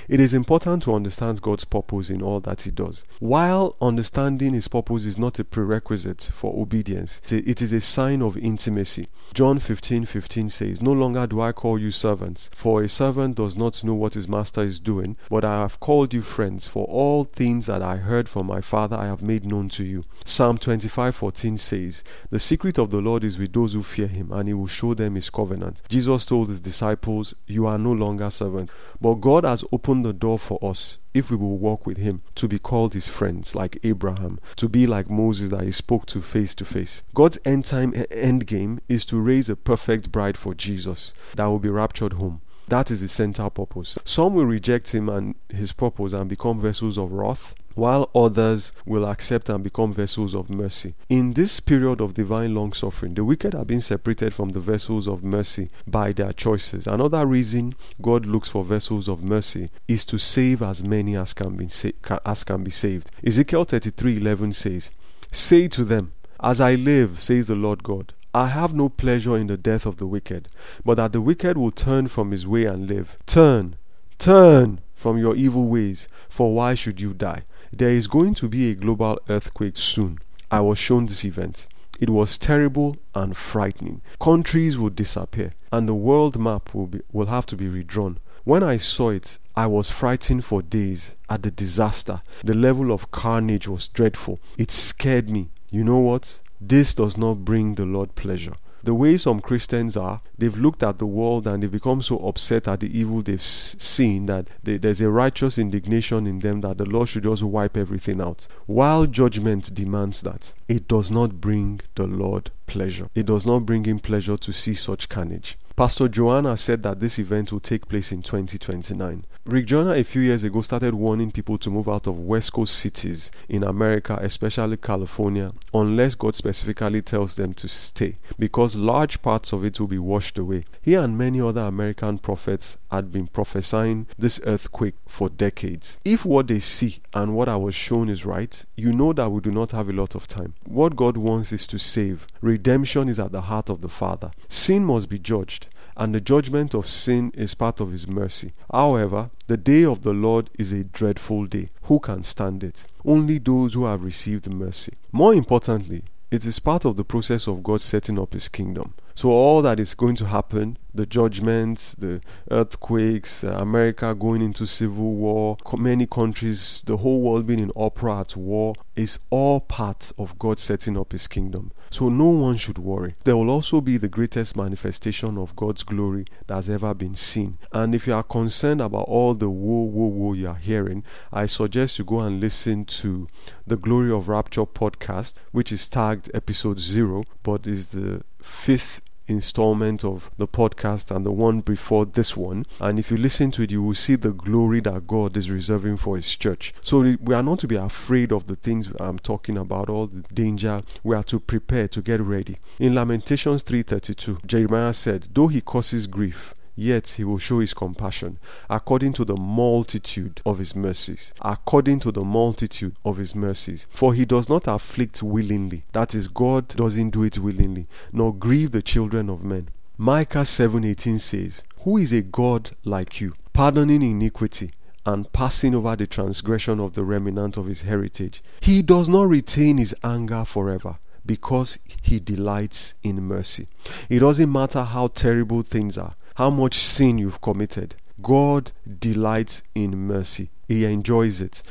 It 0.07 0.19
is 0.19 0.33
important 0.33 0.83
to 0.83 0.93
understand 0.93 1.41
God's 1.41 1.65
purpose 1.65 2.09
in 2.09 2.21
all 2.21 2.39
that 2.41 2.61
He 2.61 2.71
does. 2.71 3.03
While 3.19 3.75
understanding 3.81 4.53
His 4.53 4.67
purpose 4.67 5.05
is 5.05 5.17
not 5.17 5.39
a 5.39 5.43
prerequisite 5.43 6.31
for 6.33 6.59
obedience, 6.59 7.21
it 7.29 7.61
is 7.61 7.73
a 7.73 7.81
sign 7.81 8.21
of 8.21 8.37
intimacy. 8.37 9.07
John 9.33 9.59
15 9.59 10.05
15 10.05 10.49
says, 10.49 10.81
No 10.81 10.91
longer 10.91 11.27
do 11.27 11.41
I 11.41 11.51
call 11.51 11.79
you 11.79 11.91
servants, 11.91 12.49
for 12.53 12.83
a 12.83 12.89
servant 12.89 13.35
does 13.35 13.55
not 13.55 13.83
know 13.83 13.93
what 13.93 14.13
his 14.13 14.27
master 14.27 14.63
is 14.63 14.79
doing, 14.79 15.17
but 15.29 15.43
I 15.43 15.61
have 15.61 15.79
called 15.79 16.13
you 16.13 16.21
friends, 16.21 16.67
for 16.67 16.85
all 16.85 17.23
things 17.23 17.65
that 17.65 17.81
I 17.81 17.97
heard 17.97 18.29
from 18.29 18.47
my 18.47 18.61
Father 18.61 18.95
I 18.95 19.05
have 19.05 19.21
made 19.21 19.45
known 19.45 19.69
to 19.69 19.83
you. 19.83 20.05
Psalm 20.23 20.57
25 20.57 21.15
14 21.15 21.57
says, 21.57 22.03
The 22.29 22.39
secret 22.39 22.77
of 22.77 22.91
the 22.91 23.01
Lord 23.01 23.23
is 23.23 23.37
with 23.37 23.53
those 23.53 23.73
who 23.73 23.83
fear 23.83 24.07
Him, 24.07 24.31
and 24.31 24.47
He 24.47 24.53
will 24.53 24.67
show 24.67 24.93
them 24.93 25.15
His 25.15 25.29
covenant. 25.29 25.81
Jesus 25.89 26.25
told 26.25 26.49
His 26.49 26.59
disciples, 26.59 27.33
You 27.47 27.65
are 27.67 27.77
no 27.77 27.91
longer 27.91 28.29
servants, 28.29 28.71
but 29.01 29.15
God 29.15 29.43
has 29.43 29.63
open 29.75 30.03
the 30.03 30.13
door 30.13 30.39
for 30.39 30.57
us 30.63 30.97
if 31.13 31.29
we 31.29 31.35
will 31.35 31.57
walk 31.57 31.85
with 31.85 31.97
him 31.97 32.21
to 32.33 32.47
be 32.47 32.57
called 32.57 32.93
his 32.93 33.09
friends 33.09 33.55
like 33.55 33.77
Abraham, 33.83 34.39
to 34.55 34.69
be 34.69 34.87
like 34.87 35.09
Moses 35.09 35.49
that 35.49 35.63
he 35.63 35.71
spoke 35.71 36.05
to 36.07 36.21
face 36.21 36.55
to 36.55 36.63
face. 36.63 37.03
God's 37.13 37.37
end 37.43 37.65
time 37.65 37.93
end 38.09 38.47
game 38.47 38.79
is 38.87 39.03
to 39.07 39.19
raise 39.19 39.49
a 39.49 39.55
perfect 39.57 40.13
bride 40.13 40.37
for 40.37 40.53
Jesus 40.53 41.13
that 41.35 41.45
will 41.45 41.59
be 41.59 41.69
raptured 41.69 42.13
home. 42.13 42.39
That 42.69 42.89
is 42.89 43.01
the 43.01 43.09
central 43.09 43.49
purpose. 43.49 43.97
Some 44.05 44.33
will 44.33 44.45
reject 44.45 44.93
him 44.95 45.09
and 45.09 45.35
his 45.49 45.73
purpose 45.73 46.13
and 46.13 46.29
become 46.29 46.59
vessels 46.59 46.97
of 46.97 47.11
wrath 47.11 47.53
while 47.75 48.09
others 48.15 48.71
will 48.85 49.05
accept 49.05 49.49
and 49.49 49.63
become 49.63 49.93
vessels 49.93 50.33
of 50.33 50.49
mercy. 50.49 50.95
In 51.09 51.33
this 51.33 51.59
period 51.59 52.01
of 52.01 52.13
divine 52.13 52.55
long 52.55 52.73
suffering, 52.73 53.13
the 53.13 53.23
wicked 53.23 53.53
are 53.53 53.65
being 53.65 53.81
separated 53.81 54.33
from 54.33 54.49
the 54.49 54.59
vessels 54.59 55.07
of 55.07 55.23
mercy 55.23 55.69
by 55.85 56.11
their 56.11 56.33
choices. 56.33 56.87
Another 56.87 57.25
reason 57.25 57.75
God 58.01 58.25
looks 58.25 58.49
for 58.49 58.63
vessels 58.63 59.07
of 59.07 59.23
mercy 59.23 59.69
is 59.87 60.05
to 60.05 60.17
save 60.17 60.61
as 60.61 60.83
many 60.83 61.15
as 61.15 61.33
can 61.33 61.55
be, 61.55 61.69
sa- 61.69 61.89
as 62.25 62.43
can 62.43 62.63
be 62.63 62.71
saved. 62.71 63.11
Ezekiel 63.25 63.65
33:11 63.65 64.53
says, 64.53 64.91
"Say 65.31 65.67
to 65.67 65.83
them, 65.83 66.13
as 66.39 66.59
I 66.59 66.75
live, 66.75 67.21
says 67.21 67.47
the 67.47 67.55
Lord 67.55 67.83
God, 67.83 68.13
I 68.33 68.47
have 68.47 68.73
no 68.73 68.89
pleasure 68.89 69.37
in 69.37 69.47
the 69.47 69.55
death 69.55 69.85
of 69.85 69.95
the 69.95 70.05
wicked, 70.05 70.49
but 70.83 70.95
that 70.95 71.13
the 71.13 71.21
wicked 71.21 71.57
will 71.57 71.71
turn 71.71 72.09
from 72.09 72.31
his 72.31 72.45
way 72.45 72.65
and 72.65 72.85
live. 72.85 73.17
Turn, 73.25 73.77
turn 74.17 74.81
from 74.93 75.17
your 75.17 75.35
evil 75.35 75.67
ways, 75.67 76.09
for 76.27 76.53
why 76.53 76.73
should 76.75 76.99
you 76.99 77.13
die? 77.13 77.43
There 77.71 77.89
is 77.89 78.07
going 78.07 78.33
to 78.35 78.47
be 78.47 78.69
a 78.69 78.75
global 78.75 79.19
earthquake 79.29 79.77
soon. 79.77 80.19
I 80.51 80.59
was 80.59 80.77
shown 80.77 81.05
this 81.05 81.25
event. 81.25 81.67
It 81.99 82.09
was 82.09 82.37
terrible 82.37 82.97
and 83.13 83.35
frightening. 83.35 84.01
Countries 84.19 84.77
would 84.77 84.95
disappear, 84.95 85.53
and 85.71 85.87
the 85.87 85.93
world 85.93 86.37
map 86.37 86.73
will, 86.73 86.87
be, 86.87 87.01
will 87.11 87.27
have 87.27 87.45
to 87.47 87.55
be 87.55 87.67
redrawn. 87.67 88.19
When 88.43 88.63
I 88.63 88.77
saw 88.77 89.09
it, 89.09 89.39
I 89.55 89.67
was 89.67 89.89
frightened 89.89 90.45
for 90.45 90.61
days 90.61 91.15
at 91.29 91.43
the 91.43 91.51
disaster. 91.51 92.21
The 92.43 92.53
level 92.53 92.91
of 92.91 93.11
carnage 93.11 93.67
was 93.67 93.87
dreadful. 93.87 94.39
It 94.57 94.71
scared 94.71 95.29
me. 95.29 95.49
You 95.71 95.83
know 95.83 95.99
what? 95.99 96.39
This 96.59 96.93
does 96.93 97.17
not 97.17 97.45
bring 97.45 97.75
the 97.75 97.85
Lord 97.85 98.15
pleasure 98.15 98.53
the 98.85 98.93
way 98.93 99.17
some 99.17 99.41
Christians 99.41 99.97
are, 99.97 100.21
they've 100.37 100.57
looked 100.57 100.83
at 100.83 100.99
the 100.99 101.05
world 101.05 101.47
and 101.47 101.61
they've 101.61 101.71
become 101.71 102.01
so 102.01 102.19
upset 102.19 102.67
at 102.67 102.79
the 102.79 102.99
evil 102.99 103.21
they've 103.21 103.41
seen 103.41 104.27
that 104.27 104.47
they, 104.63 104.77
there's 104.77 105.01
a 105.01 105.09
righteous 105.09 105.57
indignation 105.57 106.27
in 106.27 106.39
them 106.39 106.61
that 106.61 106.77
the 106.77 106.85
Lord 106.85 107.09
should 107.09 107.23
just 107.23 107.43
wipe 107.43 107.75
everything 107.75 108.21
out. 108.21 108.47
While 108.65 109.07
judgment 109.07 109.73
demands 109.73 110.21
that, 110.21 110.53
it 110.67 110.87
does 110.87 111.09
not 111.11 111.41
bring 111.41 111.81
the 111.95 112.07
Lord 112.07 112.51
pleasure. 112.67 113.09
It 113.15 113.25
does 113.25 113.45
not 113.45 113.65
bring 113.65 113.85
him 113.85 113.99
pleasure 113.99 114.37
to 114.37 114.53
see 114.53 114.75
such 114.75 115.09
carnage. 115.09 115.57
Pastor 115.77 116.07
Joanna 116.07 116.55
said 116.55 116.83
that 116.83 117.01
this 117.01 117.19
event 117.19 117.51
will 117.51 117.59
take 117.59 117.89
place 117.89 118.13
in 118.13 118.21
2029. 118.21 119.25
Rick 119.43 119.65
Joyner 119.65 119.93
a 119.93 120.05
few 120.05 120.21
years 120.21 120.45
ago 120.45 120.61
started 120.61 120.95
warning 120.95 121.31
people 121.31 121.57
to 121.57 121.69
move 121.69 121.89
out 121.89 122.07
of 122.07 122.17
West 122.17 122.53
Coast 122.53 122.75
cities 122.75 123.29
in 123.49 123.61
America, 123.61 124.17
especially 124.21 124.77
California, 124.77 125.51
unless 125.73 126.15
God 126.15 126.33
specifically 126.33 127.01
tells 127.01 127.35
them 127.35 127.53
to 127.55 127.67
stay, 127.67 128.17
because 128.39 128.77
large 128.77 129.21
parts 129.21 129.51
of 129.51 129.65
it 129.65 129.77
will 129.77 129.87
be 129.87 129.99
washed 129.99 130.37
away. 130.37 130.63
He 130.81 130.93
and 130.93 131.17
many 131.17 131.41
other 131.41 131.61
American 131.61 132.19
prophets 132.19 132.77
had 132.89 133.11
been 133.11 133.27
prophesying 133.27 134.07
this 134.17 134.39
earthquake 134.45 134.95
for 135.05 135.27
decades. 135.27 135.97
If 136.05 136.25
what 136.25 136.47
they 136.47 136.59
see 136.59 136.99
and 137.13 137.35
what 137.35 137.49
I 137.49 137.57
was 137.57 137.75
shown 137.75 138.07
is 138.07 138.25
right, 138.25 138.65
you 138.77 138.93
know 138.93 139.11
that 139.11 139.29
we 139.29 139.41
do 139.41 139.51
not 139.51 139.71
have 139.71 139.89
a 139.89 139.93
lot 139.93 140.15
of 140.15 140.25
time. 140.25 140.53
What 140.63 140.95
God 140.95 141.17
wants 141.17 141.51
is 141.51 141.67
to 141.67 141.77
save. 141.77 142.27
Redemption 142.41 143.09
is 143.09 143.19
at 143.19 143.33
the 143.33 143.41
heart 143.41 143.69
of 143.69 143.81
the 143.81 143.89
Father. 143.89 144.31
Sin 144.47 144.85
must 144.85 145.09
be 145.09 145.19
judged 145.19 145.64
and 145.97 146.13
the 146.13 146.21
judgment 146.21 146.73
of 146.73 146.89
sin 146.89 147.31
is 147.35 147.55
part 147.55 147.79
of 147.79 147.91
his 147.91 148.07
mercy. 148.07 148.53
However, 148.71 149.29
the 149.47 149.57
day 149.57 149.83
of 149.85 150.01
the 150.01 150.13
Lord 150.13 150.49
is 150.57 150.71
a 150.71 150.83
dreadful 150.83 151.45
day. 151.45 151.69
Who 151.83 151.99
can 151.99 152.23
stand 152.23 152.63
it? 152.63 152.87
Only 153.03 153.37
those 153.37 153.73
who 153.73 153.85
have 153.85 154.03
received 154.03 154.51
mercy. 154.51 154.93
More 155.11 155.33
importantly, 155.33 156.03
it 156.31 156.45
is 156.45 156.59
part 156.59 156.85
of 156.85 156.97
the 156.97 157.05
process 157.05 157.47
of 157.47 157.63
God 157.63 157.81
setting 157.81 158.19
up 158.19 158.33
his 158.33 158.49
kingdom. 158.49 158.93
So, 159.15 159.29
all 159.29 159.61
that 159.61 159.79
is 159.79 159.93
going 159.95 160.17
to 160.17 160.25
happen 160.25 160.77
the 160.95 161.05
judgments, 161.05 161.93
the 161.93 162.21
earthquakes, 162.49 163.43
uh, 163.43 163.49
America 163.59 164.15
going 164.15 164.41
into 164.41 164.65
civil 164.65 165.13
war, 165.13 165.57
many 165.77 166.05
countries, 166.05 166.81
the 166.85 166.97
whole 166.97 167.21
world 167.21 167.45
being 167.45 167.59
in 167.59 167.71
opera 167.75 168.21
at 168.21 168.35
war, 168.35 168.73
is 168.95 169.19
all 169.29 169.59
part 169.59 170.11
of 170.17 170.39
God 170.39 170.57
setting 170.57 170.97
up 170.97 171.11
His 171.11 171.27
kingdom. 171.27 171.71
So 171.89 172.09
no 172.09 172.25
one 172.25 172.57
should 172.57 172.77
worry. 172.77 173.15
There 173.23 173.37
will 173.37 173.49
also 173.49 173.81
be 173.81 173.97
the 173.97 174.07
greatest 174.07 174.55
manifestation 174.55 175.37
of 175.37 175.55
God's 175.55 175.83
glory 175.83 176.25
that 176.47 176.55
has 176.55 176.69
ever 176.69 176.93
been 176.93 177.15
seen. 177.15 177.57
And 177.71 177.93
if 177.93 178.07
you 178.07 178.13
are 178.13 178.23
concerned 178.23 178.81
about 178.81 179.07
all 179.07 179.33
the 179.33 179.49
woe, 179.49 179.83
woe, 179.83 180.07
woe 180.07 180.33
you 180.33 180.47
are 180.49 180.55
hearing, 180.55 181.03
I 181.31 181.45
suggest 181.45 181.99
you 181.99 182.05
go 182.05 182.19
and 182.19 182.39
listen 182.39 182.85
to 182.85 183.27
the 183.67 183.77
Glory 183.77 184.11
of 184.11 184.29
Rapture 184.29 184.65
podcast, 184.65 185.35
which 185.51 185.71
is 185.71 185.87
tagged 185.87 186.31
episode 186.33 186.79
zero, 186.79 187.23
but 187.43 187.67
is 187.67 187.89
the 187.89 188.23
fifth 188.45 189.01
installment 189.27 190.05
of 190.05 190.29
the 190.37 190.47
podcast 190.47 191.09
and 191.13 191.25
the 191.25 191.31
one 191.31 191.59
before 191.61 192.05
this 192.05 192.37
one. 192.37 192.63
And 192.79 192.99
if 192.99 193.09
you 193.09 193.17
listen 193.17 193.51
to 193.51 193.63
it, 193.63 193.71
you 193.71 193.81
will 193.81 193.95
see 193.95 194.15
the 194.15 194.31
glory 194.31 194.81
that 194.81 195.07
God 195.07 195.35
is 195.35 195.49
reserving 195.49 195.97
for 195.97 196.15
His 196.15 196.35
church. 196.35 196.73
So 196.81 196.99
we 196.99 197.33
are 197.33 197.43
not 197.43 197.59
to 197.59 197.67
be 197.67 197.75
afraid 197.75 198.31
of 198.31 198.47
the 198.47 198.55
things 198.55 198.89
I'm 198.99 199.19
talking 199.19 199.57
about, 199.57 199.89
all 199.89 200.07
the 200.07 200.23
danger. 200.33 200.81
We 201.03 201.15
are 201.15 201.23
to 201.23 201.39
prepare 201.39 201.87
to 201.87 202.01
get 202.01 202.21
ready. 202.21 202.59
In 202.79 202.93
Lamentations 202.93 203.63
3:32, 203.63 204.39
Jeremiah 204.45 204.93
said, 204.93 205.29
"Though 205.33 205.47
he 205.47 205.61
causes 205.61 206.07
grief." 206.07 206.53
Yet 206.75 207.07
he 207.09 207.23
will 207.23 207.37
show 207.37 207.59
his 207.59 207.73
compassion 207.73 208.37
according 208.69 209.13
to 209.13 209.25
the 209.25 209.35
multitude 209.35 210.41
of 210.45 210.59
his 210.59 210.75
mercies. 210.75 211.33
According 211.41 211.99
to 212.01 212.11
the 212.11 212.23
multitude 212.23 212.95
of 213.03 213.17
his 213.17 213.33
mercies. 213.33 213.87
For 213.91 214.13
he 214.13 214.25
does 214.25 214.49
not 214.49 214.67
afflict 214.67 215.23
willingly, 215.23 215.83
that 215.93 216.13
is, 216.13 216.27
God 216.27 216.67
doesn't 216.69 217.11
do 217.11 217.23
it 217.23 217.37
willingly, 217.39 217.87
nor 218.11 218.33
grieve 218.33 218.71
the 218.71 218.81
children 218.81 219.29
of 219.29 219.43
men. 219.43 219.69
Micah 219.97 220.39
7:18 220.39 221.19
says, 221.19 221.63
Who 221.83 221.97
is 221.97 222.11
a 222.11 222.21
God 222.21 222.71
like 222.83 223.21
you, 223.21 223.33
pardoning 223.53 224.01
iniquity 224.01 224.71
and 225.05 225.31
passing 225.31 225.73
over 225.73 225.95
the 225.95 226.07
transgression 226.07 226.79
of 226.79 226.95
the 226.95 227.03
remnant 227.03 227.55
of 227.55 227.67
his 227.67 227.83
heritage? 227.83 228.43
He 228.59 228.81
does 228.81 229.07
not 229.07 229.29
retain 229.29 229.77
his 229.77 229.95
anger 230.03 230.43
forever 230.43 230.97
because 231.25 231.79
he 232.01 232.19
delights 232.19 232.93
in 233.03 233.23
mercy. 233.23 233.67
It 234.09 234.19
doesn't 234.19 234.51
matter 234.51 234.83
how 234.83 235.07
terrible 235.07 235.63
things 235.63 235.97
are 235.97 236.15
how 236.35 236.49
much 236.49 236.75
sin 236.75 237.17
you've 237.17 237.41
committed. 237.41 237.95
God 238.21 238.71
delights 238.99 239.63
in 239.73 239.97
mercy. 240.07 240.49
He 240.67 240.85
enjoys 240.85 241.41
it. 241.41 241.61